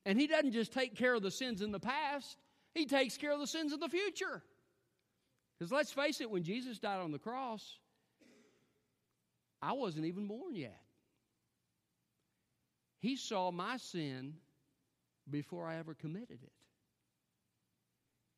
And 0.04 0.18
He 0.18 0.26
doesn't 0.26 0.52
just 0.52 0.72
take 0.72 0.96
care 0.96 1.14
of 1.14 1.22
the 1.22 1.30
sins 1.30 1.62
in 1.62 1.72
the 1.72 1.80
past, 1.80 2.38
He 2.74 2.86
takes 2.86 3.16
care 3.16 3.32
of 3.32 3.40
the 3.40 3.46
sins 3.46 3.72
of 3.72 3.80
the 3.80 3.88
future. 3.88 4.42
Because 5.58 5.72
let's 5.72 5.92
face 5.92 6.20
it, 6.20 6.30
when 6.30 6.42
Jesus 6.42 6.78
died 6.78 7.00
on 7.00 7.12
the 7.12 7.18
cross, 7.18 7.78
I 9.62 9.72
wasn't 9.72 10.04
even 10.04 10.26
born 10.26 10.54
yet. 10.54 10.80
He 12.98 13.16
saw 13.16 13.50
my 13.50 13.78
sin 13.78 14.34
before 15.30 15.66
I 15.66 15.76
ever 15.76 15.94
committed 15.94 16.40
it. 16.42 16.52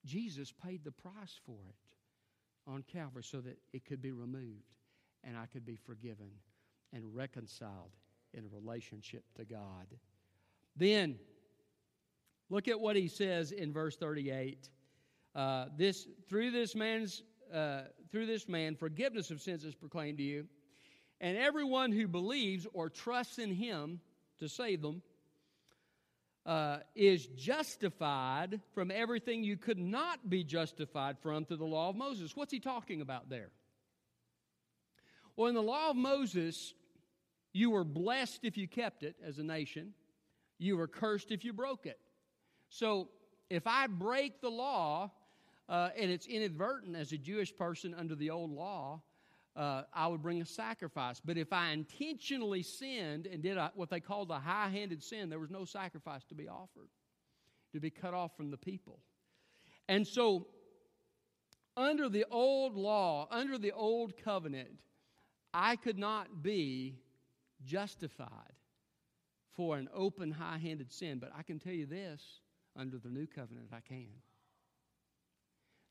Jesus 0.09 0.53
paid 0.53 0.83
the 0.85 0.91
price 0.91 1.39
for 1.45 1.59
it 1.69 2.71
on 2.71 2.83
Calvary 2.83 3.23
so 3.23 3.41
that 3.41 3.59
it 3.73 3.85
could 3.85 4.01
be 4.01 4.13
removed 4.13 4.75
and 5.23 5.37
I 5.37 5.47
could 5.47 5.67
be 5.67 5.77
forgiven 5.77 6.31
and 6.93 7.15
reconciled 7.15 7.93
in 8.33 8.45
a 8.45 8.49
relationship 8.49 9.25
to 9.37 9.45
God. 9.45 9.87
Then, 10.77 11.19
look 12.51 12.69
at 12.69 12.81
what 12.81 12.97
he 12.97 13.09
says 13.09 13.53
in 13.53 13.73
verse 13.73 13.97
38. 13.97 14.69
Uh, 15.35 15.67
this 15.77 16.09
through 16.29 16.51
this 16.51 16.75
man's 16.75 17.23
uh, 17.53 17.83
through 18.11 18.27
this 18.27 18.49
man 18.49 18.75
forgiveness 18.75 19.31
of 19.31 19.41
sins 19.41 19.65
is 19.65 19.75
proclaimed 19.75 20.19
to 20.19 20.25
you 20.25 20.47
And 21.21 21.37
everyone 21.37 21.93
who 21.93 22.09
believes 22.09 22.67
or 22.73 22.89
trusts 22.89 23.39
in 23.39 23.53
him 23.53 24.01
to 24.39 24.49
save 24.49 24.83
them 24.83 25.03
uh, 26.49 26.79
is 26.97 27.27
justified 27.27 28.59
from 28.75 28.91
everything 28.91 29.45
you 29.45 29.59
could 29.59 29.79
not 29.79 30.31
be 30.31 30.43
justified 30.43 31.19
from 31.19 31.45
through 31.45 31.59
the 31.59 31.65
law 31.65 31.91
of 31.91 31.97
Moses. 31.97 32.35
What's 32.35 32.51
he 32.51 32.59
talking 32.59 33.03
about 33.03 33.29
there? 33.29 33.51
Well, 35.37 35.49
in 35.49 35.55
the 35.55 35.63
law 35.63 35.91
of 35.91 35.97
Moses, 35.97 36.73
you 37.53 37.69
were 37.69 37.85
blessed 37.85 38.41
if 38.45 38.57
you 38.57 38.67
kept 38.67 39.03
it 39.03 39.15
as 39.23 39.39
a 39.39 39.43
nation, 39.43 39.93
you 40.59 40.79
were 40.79 40.89
cursed 40.89 41.31
if 41.31 41.45
you 41.45 41.53
broke 41.53 41.85
it. 41.85 42.01
So 42.71 43.11
if 43.51 43.67
I 43.67 43.87
break 43.87 44.41
the 44.41 44.51
law, 44.51 45.11
uh, 45.69 45.91
and 45.99 46.11
it's 46.11 46.27
inadvertent 46.27 46.97
as 46.97 47.13
a 47.13 47.19
Jewish 47.19 47.55
person 47.55 47.95
under 47.95 48.15
the 48.15 48.31
old 48.31 48.53
law, 48.53 49.03
uh, 49.57 49.83
I 49.93 50.07
would 50.07 50.23
bring 50.23 50.41
a 50.41 50.47
sacrifice. 50.47 51.21
But 51.25 51.37
if 51.37 51.53
I 51.53 51.71
intentionally 51.71 52.63
sinned 52.63 53.27
and 53.27 53.43
did 53.43 53.57
a, 53.57 53.73
what 53.75 53.91
they 53.91 54.01
called 54.01 54.31
a 54.31 54.39
high 54.39 54.69
handed 54.69 55.03
sin, 55.03 55.29
there 55.29 55.39
was 55.39 55.51
no 55.51 55.65
sacrifice 55.65 56.25
to 56.27 56.35
be 56.35 56.49
offered, 56.49 56.89
to 57.73 57.81
be 57.81 57.91
cut 57.91 58.15
off 58.15 58.37
from 58.37 58.51
the 58.51 58.57
people. 58.57 59.01
And 59.89 60.07
so, 60.07 60.47
under 61.77 62.09
the 62.09 62.27
old 62.31 62.75
law, 62.75 63.29
under 63.31 63.59
the 63.59 63.73
old 63.73 64.17
covenant, 64.23 64.71
I 65.55 65.77
could 65.77 65.99
not 65.99 66.43
be 66.43 66.99
justified 67.65 68.53
for 69.57 69.77
an 69.77 69.89
open, 69.93 70.31
high 70.31 70.59
handed 70.59 70.93
sin. 70.93 71.19
But 71.19 71.33
I 71.37 71.43
can 71.43 71.59
tell 71.59 71.73
you 71.73 71.87
this 71.87 72.41
under 72.77 72.99
the 72.99 73.09
new 73.09 73.27
covenant, 73.27 73.69
I 73.73 73.81
can. 73.81 74.09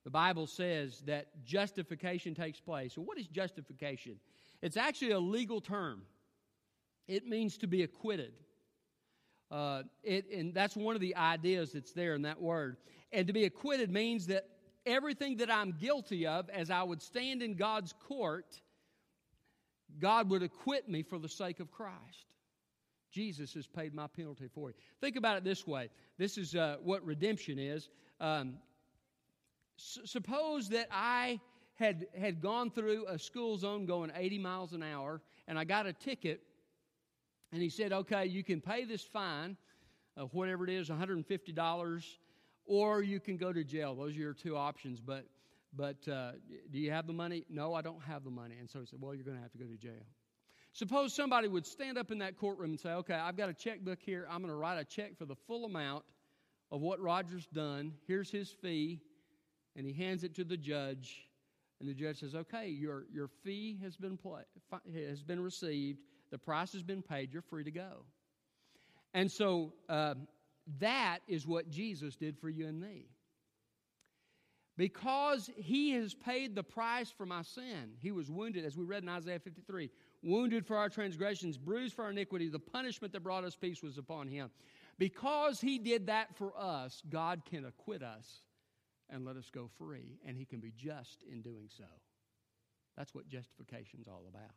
The 0.08 0.12
Bible 0.12 0.48
says 0.48 1.02
that 1.06 1.44
justification 1.44 2.34
takes 2.34 2.62
place. 2.62 2.94
So, 2.94 3.02
what 3.02 3.18
is 3.18 3.28
justification? 3.28 4.22
It's 4.62 4.78
actually 4.78 5.12
a 5.12 5.20
legal 5.20 5.60
term, 5.60 6.04
it 7.10 7.28
means 7.28 7.58
to 7.58 7.68
be 7.68 7.84
acquitted. 7.84 8.32
Uh, 9.52 9.84
it, 10.04 10.32
and 10.32 10.54
that's 10.54 10.78
one 10.78 10.96
of 10.96 11.02
the 11.02 11.14
ideas 11.18 11.74
that's 11.74 11.92
there 11.92 12.16
in 12.16 12.22
that 12.22 12.42
word. 12.42 12.78
And 13.12 13.28
to 13.28 13.34
be 13.34 13.44
acquitted 13.44 13.92
means 13.92 14.28
that 14.28 14.48
everything 14.86 15.36
that 15.38 15.52
I'm 15.52 15.74
guilty 15.74 16.26
of, 16.26 16.50
as 16.52 16.72
I 16.72 16.84
would 16.84 17.02
stand 17.02 17.42
in 17.42 17.56
God's 17.56 17.94
court, 18.08 18.62
God 20.00 20.30
would 20.30 20.42
acquit 20.42 20.88
me 20.88 21.04
for 21.04 21.20
the 21.20 21.28
sake 21.28 21.60
of 21.60 21.70
Christ. 21.70 22.28
Jesus 23.12 23.54
has 23.56 23.68
paid 23.68 23.94
my 23.94 24.08
penalty 24.08 24.48
for 24.48 24.70
you. 24.70 24.76
Think 25.02 25.18
about 25.18 25.36
it 25.36 25.44
this 25.44 25.68
way 25.68 25.90
this 26.18 26.38
is 26.38 26.56
uh, 26.56 26.78
what 26.82 27.06
redemption 27.06 27.60
is. 27.60 27.90
Um, 28.22 28.56
S- 29.78 30.00
suppose 30.06 30.70
that 30.70 30.88
I 30.92 31.40
had, 31.76 32.08
had 32.20 32.42
gone 32.42 32.72
through 32.72 33.06
a 33.08 33.20
school 33.20 33.58
zone 33.58 33.86
going 33.86 34.12
80 34.16 34.40
miles 34.40 34.74
an 34.74 34.84
hour 34.84 35.22
and 35.48 35.58
I 35.58 35.64
got 35.64 35.86
a 35.86 35.94
ticket 35.94 36.42
and 37.52 37.62
he 37.62 37.70
said, 37.70 37.94
okay, 37.94 38.26
you 38.26 38.44
can 38.44 38.60
pay 38.60 38.84
this 38.84 39.04
fine, 39.04 39.56
whatever 40.32 40.66
it 40.66 40.70
is, 40.70 40.90
$150, 40.90 42.04
or 42.66 43.02
you 43.02 43.20
can 43.20 43.38
go 43.38 43.54
to 43.54 43.64
jail. 43.64 43.96
Those 43.96 44.18
are 44.18 44.20
your 44.20 44.34
two 44.34 44.58
options. 44.58 45.00
But, 45.00 45.26
but 45.74 46.06
uh, 46.10 46.34
do 46.72 46.80
you 46.80 46.92
have 46.92 47.08
the 47.08 47.14
money? 47.14 47.46
No, 47.50 47.74
I 47.74 47.82
don't 47.82 48.04
have 48.04 48.26
the 48.26 48.30
money. 48.32 48.56
And 48.60 48.70
so 48.70 48.80
he 48.82 48.86
said, 48.86 49.00
well, 49.02 49.16
you're 49.16 49.24
going 49.24 49.38
to 49.38 49.42
have 49.42 49.52
to 49.54 49.58
go 49.58 49.66
to 49.66 49.78
jail. 49.78 50.06
Suppose 50.74 51.14
somebody 51.14 51.48
would 51.48 51.66
stand 51.66 51.98
up 51.98 52.12
in 52.12 52.18
that 52.20 52.38
courtroom 52.38 52.72
and 52.72 52.80
say, 52.80 52.90
okay, 52.90 53.14
I've 53.14 53.38
got 53.38 53.50
a 53.50 53.54
checkbook 53.54 54.00
here. 54.02 54.28
I'm 54.30 54.40
going 54.40 54.52
to 54.52 54.58
write 54.58 54.78
a 54.78 54.84
check 54.84 55.18
for 55.18 55.26
the 55.26 55.36
full 55.48 55.66
amount 55.66 56.04
of 56.70 56.82
what 56.82 57.00
Roger's 57.00 57.48
done. 57.48 57.94
Here's 58.08 58.30
his 58.30 58.50
fee 58.50 59.00
and 59.78 59.86
he 59.86 59.94
hands 59.94 60.24
it 60.24 60.36
to 60.36 60.44
the 60.44 60.58
judge, 60.58 61.30
and 61.80 61.88
the 61.88 61.94
judge 61.94 62.20
says, 62.20 62.36
"Okay, 62.36 62.68
your 62.68 63.06
your 63.14 63.28
fee 63.28 63.80
has 63.84 63.96
been 63.96 64.18
play, 64.18 64.42
has 64.94 65.24
been 65.24 65.40
received. 65.40 66.00
The 66.32 66.38
price 66.38 66.74
has 66.74 66.84
been 66.84 67.04
paid. 67.04 67.32
You're 67.32 67.44
free 67.44 67.64
to 67.64 67.72
go." 67.72 68.04
And 69.14 69.32
so 69.32 69.74
uh, 69.88 70.16
that 70.80 71.20
is 71.28 71.48
what 71.48 71.70
Jesus 71.70 72.16
did 72.16 72.38
for 72.38 72.50
you 72.50 72.68
and 72.68 72.82
me. 72.82 73.06
Because 74.76 75.50
he 75.56 75.92
has 75.94 76.14
paid 76.14 76.54
the 76.54 76.64
price 76.64 77.10
for 77.10 77.26
my 77.26 77.42
sin, 77.42 77.94
he 78.00 78.12
was 78.12 78.30
wounded, 78.30 78.64
as 78.64 78.78
we 78.78 78.84
read 78.86 79.02
in 79.02 79.10
Isaiah 79.10 79.40
53, 79.40 79.90
wounded 80.22 80.68
for 80.68 80.78
our 80.78 80.88
transgressions, 80.88 81.58
bruised 81.58 81.96
for 81.96 82.06
our 82.06 82.12
iniquity. 82.12 82.48
The 82.48 82.60
punishment 82.60 83.12
that 83.14 83.24
brought 83.24 83.44
us 83.44 83.56
peace 83.56 83.82
was 83.82 83.98
upon 83.98 84.28
him. 84.28 84.52
Because 85.00 85.60
he 85.60 85.80
did 85.80 86.08
that 86.08 86.36
for 86.36 86.54
us, 86.56 87.02
God 87.10 87.42
can 87.50 87.66
acquit 87.66 88.04
us 88.04 88.42
and 89.10 89.26
let 89.26 89.36
us 89.38 89.50
go 89.54 89.70
free, 89.78 90.20
and 90.26 90.38
he 90.38 90.46
can 90.46 90.60
be 90.60 90.72
just 90.76 91.24
in 91.32 91.42
doing 91.42 91.70
so. 91.76 91.86
That's 92.98 93.14
what 93.14 93.28
justification 93.28 94.00
is 94.02 94.08
all 94.08 94.26
about. 94.28 94.52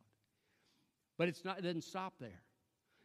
But 1.19 1.29
it's 1.29 1.45
not, 1.45 1.59
it 1.59 1.63
doesn't 1.63 1.85
stop 1.85 2.15
there. 2.19 2.41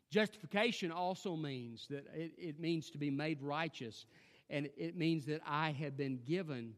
Justification 0.09 0.91
also 0.91 1.35
means 1.35 1.87
that 1.89 2.05
it, 2.15 2.31
it 2.37 2.59
means 2.59 2.89
to 2.91 2.97
be 2.97 3.11
made 3.11 3.41
righteous, 3.41 4.05
and 4.49 4.69
it 4.77 4.95
means 4.95 5.25
that 5.25 5.41
I 5.45 5.71
have 5.71 5.97
been 5.97 6.19
given 6.25 6.73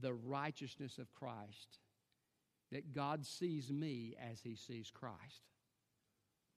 the 0.00 0.14
righteousness 0.14 0.98
of 0.98 1.12
Christ, 1.14 1.78
that 2.72 2.92
God 2.92 3.24
sees 3.24 3.70
me 3.70 4.16
as 4.30 4.40
he 4.40 4.56
sees 4.56 4.90
Christ. 4.90 5.42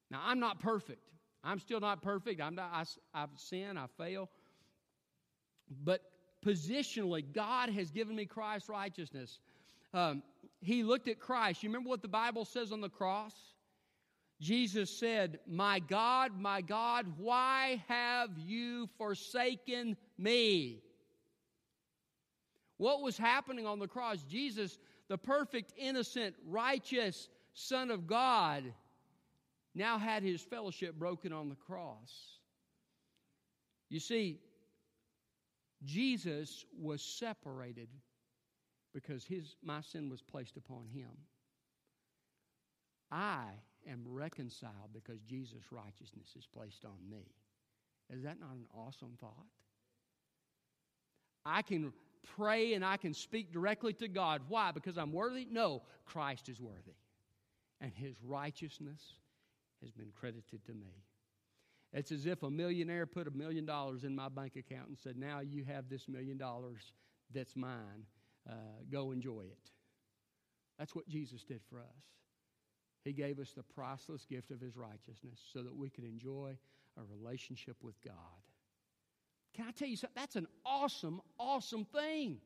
Now, 0.09 0.21
I'm 0.23 0.39
not 0.39 0.59
perfect. 0.59 1.03
I'm 1.43 1.59
still 1.59 1.79
not 1.79 2.01
perfect. 2.01 2.41
I'm 2.41 2.55
not, 2.55 2.71
I, 2.73 2.83
I've 3.13 3.29
sinned, 3.37 3.77
I 3.77 3.85
fail. 3.97 4.29
But 5.83 6.01
positionally, 6.45 7.23
God 7.33 7.69
has 7.69 7.91
given 7.91 8.15
me 8.15 8.25
Christ's 8.25 8.69
righteousness. 8.69 9.39
Um, 9.93 10.23
he 10.61 10.83
looked 10.83 11.07
at 11.07 11.19
Christ. 11.19 11.63
You 11.63 11.69
remember 11.69 11.89
what 11.89 12.01
the 12.01 12.07
Bible 12.07 12.45
says 12.45 12.71
on 12.71 12.81
the 12.81 12.89
cross? 12.89 13.33
Jesus 14.39 14.89
said, 14.89 15.39
My 15.47 15.79
God, 15.79 16.39
my 16.39 16.61
God, 16.61 17.05
why 17.17 17.83
have 17.87 18.29
you 18.37 18.87
forsaken 18.97 19.97
me? 20.17 20.81
What 22.77 23.01
was 23.01 23.17
happening 23.17 23.65
on 23.65 23.79
the 23.79 23.87
cross? 23.87 24.23
Jesus, 24.23 24.79
the 25.09 25.17
perfect, 25.17 25.73
innocent, 25.77 26.35
righteous 26.47 27.27
Son 27.53 27.91
of 27.91 28.07
God, 28.07 28.63
now 29.75 29.97
had 29.97 30.23
his 30.23 30.41
fellowship 30.41 30.97
broken 30.97 31.33
on 31.33 31.49
the 31.49 31.55
cross. 31.55 32.39
You 33.89 33.99
see, 33.99 34.39
Jesus 35.83 36.65
was 36.77 37.01
separated 37.01 37.89
because 38.93 39.23
his, 39.23 39.55
my 39.63 39.81
sin 39.81 40.09
was 40.09 40.21
placed 40.21 40.57
upon 40.57 40.87
him. 40.87 41.09
I 43.11 43.45
am 43.87 44.03
reconciled 44.05 44.91
because 44.93 45.21
Jesus' 45.21 45.71
righteousness 45.71 46.35
is 46.37 46.45
placed 46.45 46.85
on 46.85 46.97
me. 47.09 47.25
Is 48.09 48.23
that 48.23 48.39
not 48.39 48.51
an 48.51 48.65
awesome 48.73 49.13
thought? 49.19 49.45
I 51.45 51.61
can 51.61 51.93
pray 52.37 52.73
and 52.73 52.83
I 52.83 52.97
can 52.97 53.13
speak 53.13 53.51
directly 53.51 53.93
to 53.93 54.07
God. 54.07 54.41
Why? 54.47 54.71
Because 54.71 54.97
I'm 54.97 55.13
worthy? 55.13 55.47
No, 55.49 55.83
Christ 56.05 56.49
is 56.49 56.59
worthy. 56.59 56.95
And 57.81 57.93
his 57.93 58.15
righteousness 58.23 59.01
has 59.81 59.91
been 59.91 60.11
credited 60.19 60.65
to 60.65 60.73
me. 60.73 61.03
It's 61.91 62.11
as 62.11 62.25
if 62.25 62.43
a 62.43 62.49
millionaire 62.49 63.05
put 63.05 63.27
a 63.27 63.31
million 63.31 63.65
dollars 63.65 64.03
in 64.03 64.15
my 64.15 64.29
bank 64.29 64.55
account 64.55 64.89
and 64.89 64.97
said, 64.97 65.17
Now 65.17 65.39
you 65.39 65.63
have 65.63 65.89
this 65.89 66.07
million 66.07 66.37
dollars 66.37 66.93
that's 67.33 67.55
mine. 67.55 68.05
Uh, 68.49 68.53
go 68.91 69.11
enjoy 69.11 69.41
it. 69.41 69.71
That's 70.77 70.95
what 70.95 71.07
Jesus 71.07 71.43
did 71.43 71.61
for 71.69 71.79
us. 71.79 72.05
He 73.03 73.13
gave 73.13 73.39
us 73.39 73.51
the 73.55 73.63
priceless 73.63 74.25
gift 74.25 74.51
of 74.51 74.61
His 74.61 74.77
righteousness 74.77 75.39
so 75.51 75.63
that 75.63 75.75
we 75.75 75.89
could 75.89 76.03
enjoy 76.03 76.55
a 76.97 77.01
relationship 77.03 77.77
with 77.81 77.95
God. 78.03 78.13
Can 79.55 79.65
I 79.67 79.71
tell 79.71 79.87
you 79.87 79.97
something? 79.97 80.15
That's 80.15 80.35
an 80.35 80.47
awesome, 80.65 81.21
awesome 81.39 81.85
thing. 81.85 82.37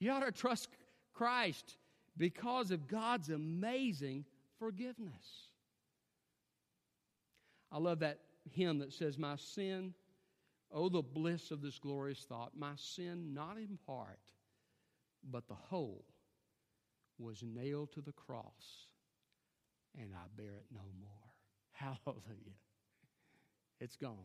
You 0.00 0.12
ought 0.12 0.24
to 0.24 0.32
trust 0.32 0.68
Christ 1.12 1.76
because 2.16 2.70
of 2.70 2.88
God's 2.88 3.28
amazing 3.28 4.24
forgiveness. 4.58 5.51
I 7.72 7.78
love 7.78 8.00
that 8.00 8.18
hymn 8.50 8.78
that 8.80 8.92
says, 8.92 9.18
My 9.18 9.36
sin, 9.36 9.94
oh, 10.70 10.88
the 10.88 11.02
bliss 11.02 11.50
of 11.50 11.62
this 11.62 11.78
glorious 11.78 12.24
thought, 12.28 12.52
my 12.56 12.72
sin, 12.76 13.32
not 13.32 13.56
in 13.56 13.78
part, 13.86 14.20
but 15.30 15.48
the 15.48 15.54
whole, 15.54 16.04
was 17.18 17.42
nailed 17.42 17.92
to 17.92 18.00
the 18.00 18.12
cross, 18.12 18.86
and 19.98 20.10
I 20.14 20.26
bear 20.36 20.56
it 20.56 20.66
no 20.72 20.80
more. 21.00 21.10
Hallelujah. 21.72 22.58
It's 23.80 23.96
gone. 23.96 24.16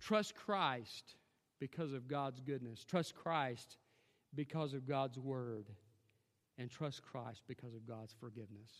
Trust 0.00 0.34
Christ 0.34 1.16
because 1.58 1.92
of 1.92 2.06
God's 2.06 2.40
goodness. 2.40 2.84
Trust 2.84 3.14
Christ 3.14 3.76
because 4.34 4.72
of 4.74 4.86
God's 4.86 5.18
word. 5.18 5.66
And 6.58 6.70
trust 6.70 7.02
Christ 7.02 7.42
because 7.48 7.74
of 7.74 7.86
God's 7.86 8.14
forgiveness. 8.18 8.70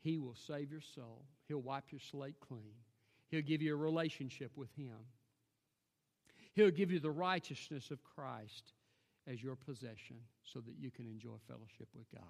He 0.00 0.18
will 0.18 0.36
save 0.46 0.70
your 0.70 0.80
soul. 0.94 1.24
He'll 1.48 1.62
wipe 1.62 1.92
your 1.92 2.00
slate 2.00 2.40
clean. 2.40 2.74
He'll 3.28 3.42
give 3.42 3.62
you 3.62 3.74
a 3.74 3.76
relationship 3.76 4.52
with 4.56 4.70
Him. 4.76 4.96
He'll 6.54 6.70
give 6.70 6.90
you 6.90 6.98
the 6.98 7.10
righteousness 7.10 7.90
of 7.90 8.02
Christ, 8.02 8.72
as 9.26 9.42
your 9.42 9.56
possession 9.56 10.16
so 10.44 10.60
that 10.60 10.74
you 10.78 10.90
can 10.90 11.06
enjoy 11.06 11.36
fellowship 11.46 11.88
with 11.94 12.10
God. 12.12 12.24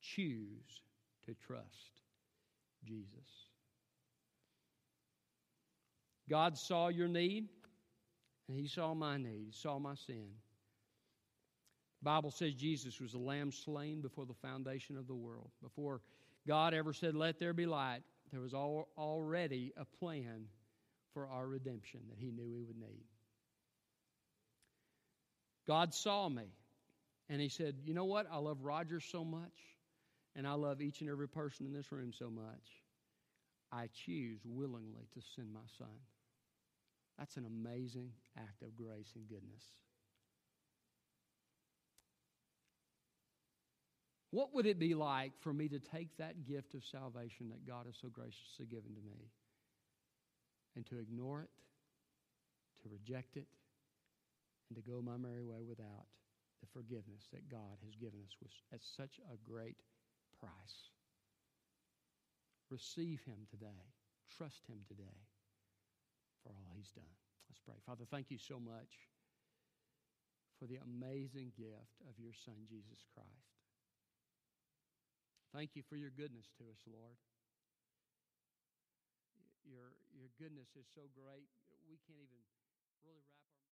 Choose 0.00 0.82
to 1.26 1.34
trust 1.34 2.02
Jesus. 2.84 3.06
God 6.30 6.56
saw 6.56 6.88
your 6.88 7.08
need, 7.08 7.48
and 8.48 8.58
He 8.58 8.68
saw 8.68 8.94
my 8.94 9.16
need. 9.16 9.46
He 9.46 9.52
saw 9.52 9.78
my 9.78 9.94
sin. 9.94 10.28
The 12.00 12.04
Bible 12.04 12.30
says 12.30 12.54
Jesus 12.54 13.00
was 13.00 13.14
a 13.14 13.18
lamb 13.18 13.50
slain 13.50 14.00
before 14.00 14.24
the 14.24 14.34
foundation 14.34 14.96
of 14.96 15.06
the 15.08 15.14
world. 15.14 15.50
Before 15.62 16.00
God 16.46 16.72
ever 16.72 16.92
said, 16.92 17.14
Let 17.14 17.40
there 17.40 17.52
be 17.52 17.66
light, 17.66 18.02
there 18.30 18.40
was 18.40 18.54
already 18.54 19.72
a 19.76 19.84
plan 19.84 20.46
for 21.12 21.26
our 21.28 21.46
redemption 21.46 22.00
that 22.08 22.18
He 22.18 22.30
knew 22.30 22.48
we 22.48 22.62
would 22.62 22.78
need. 22.78 23.04
God 25.66 25.92
saw 25.92 26.28
me, 26.28 26.44
and 27.28 27.40
He 27.40 27.48
said, 27.48 27.74
You 27.84 27.94
know 27.94 28.04
what? 28.04 28.26
I 28.30 28.38
love 28.38 28.58
Roger 28.62 29.00
so 29.00 29.24
much, 29.24 29.58
and 30.36 30.46
I 30.46 30.52
love 30.52 30.80
each 30.80 31.00
and 31.00 31.10
every 31.10 31.28
person 31.28 31.66
in 31.66 31.72
this 31.72 31.90
room 31.90 32.12
so 32.16 32.30
much. 32.30 32.84
I 33.72 33.88
choose 34.06 34.40
willingly 34.44 35.08
to 35.14 35.20
send 35.34 35.52
my 35.52 35.66
son. 35.76 35.88
That's 37.18 37.36
an 37.36 37.44
amazing 37.44 38.12
act 38.38 38.62
of 38.62 38.76
grace 38.76 39.12
and 39.16 39.28
goodness. 39.28 39.64
What 44.30 44.54
would 44.54 44.66
it 44.66 44.78
be 44.78 44.94
like 44.94 45.32
for 45.40 45.52
me 45.54 45.68
to 45.68 45.78
take 45.78 46.16
that 46.18 46.44
gift 46.44 46.74
of 46.74 46.84
salvation 46.84 47.48
that 47.48 47.66
God 47.66 47.86
has 47.86 47.96
so 48.00 48.08
graciously 48.08 48.66
given 48.66 48.94
to 48.94 49.00
me 49.00 49.32
and 50.76 50.84
to 50.86 50.98
ignore 50.98 51.42
it, 51.42 51.50
to 52.82 52.88
reject 52.90 53.36
it, 53.36 53.46
and 54.68 54.76
to 54.76 54.90
go 54.90 55.00
my 55.00 55.16
merry 55.16 55.44
way 55.44 55.64
without 55.66 56.06
the 56.60 56.68
forgiveness 56.74 57.24
that 57.32 57.48
God 57.48 57.80
has 57.84 57.96
given 57.96 58.20
us 58.20 58.52
at 58.72 58.80
such 58.84 59.18
a 59.32 59.50
great 59.50 59.76
price? 60.38 60.92
Receive 62.70 63.22
Him 63.24 63.48
today. 63.50 63.80
Trust 64.36 64.66
Him 64.68 64.84
today 64.86 65.24
for 66.42 66.50
all 66.50 66.76
He's 66.76 66.92
done. 66.92 67.16
Let's 67.48 67.60
pray. 67.64 67.80
Father, 67.86 68.04
thank 68.10 68.30
you 68.30 68.36
so 68.36 68.60
much 68.60 69.08
for 70.60 70.66
the 70.66 70.76
amazing 70.84 71.52
gift 71.56 71.96
of 72.04 72.18
your 72.20 72.34
Son, 72.44 72.56
Jesus 72.68 73.06
Christ. 73.14 73.57
Thank 75.52 75.74
you 75.74 75.82
for 75.88 75.96
your 75.96 76.10
goodness 76.10 76.46
to 76.58 76.64
us, 76.70 76.80
Lord. 76.86 77.16
Your, 79.64 79.92
your 80.16 80.28
goodness 80.40 80.72
is 80.76 80.88
so 80.94 81.08
great, 81.12 81.48
we 81.88 81.96
can't 82.08 82.20
even 82.20 82.40
really 83.04 83.20
wrap 83.32 83.47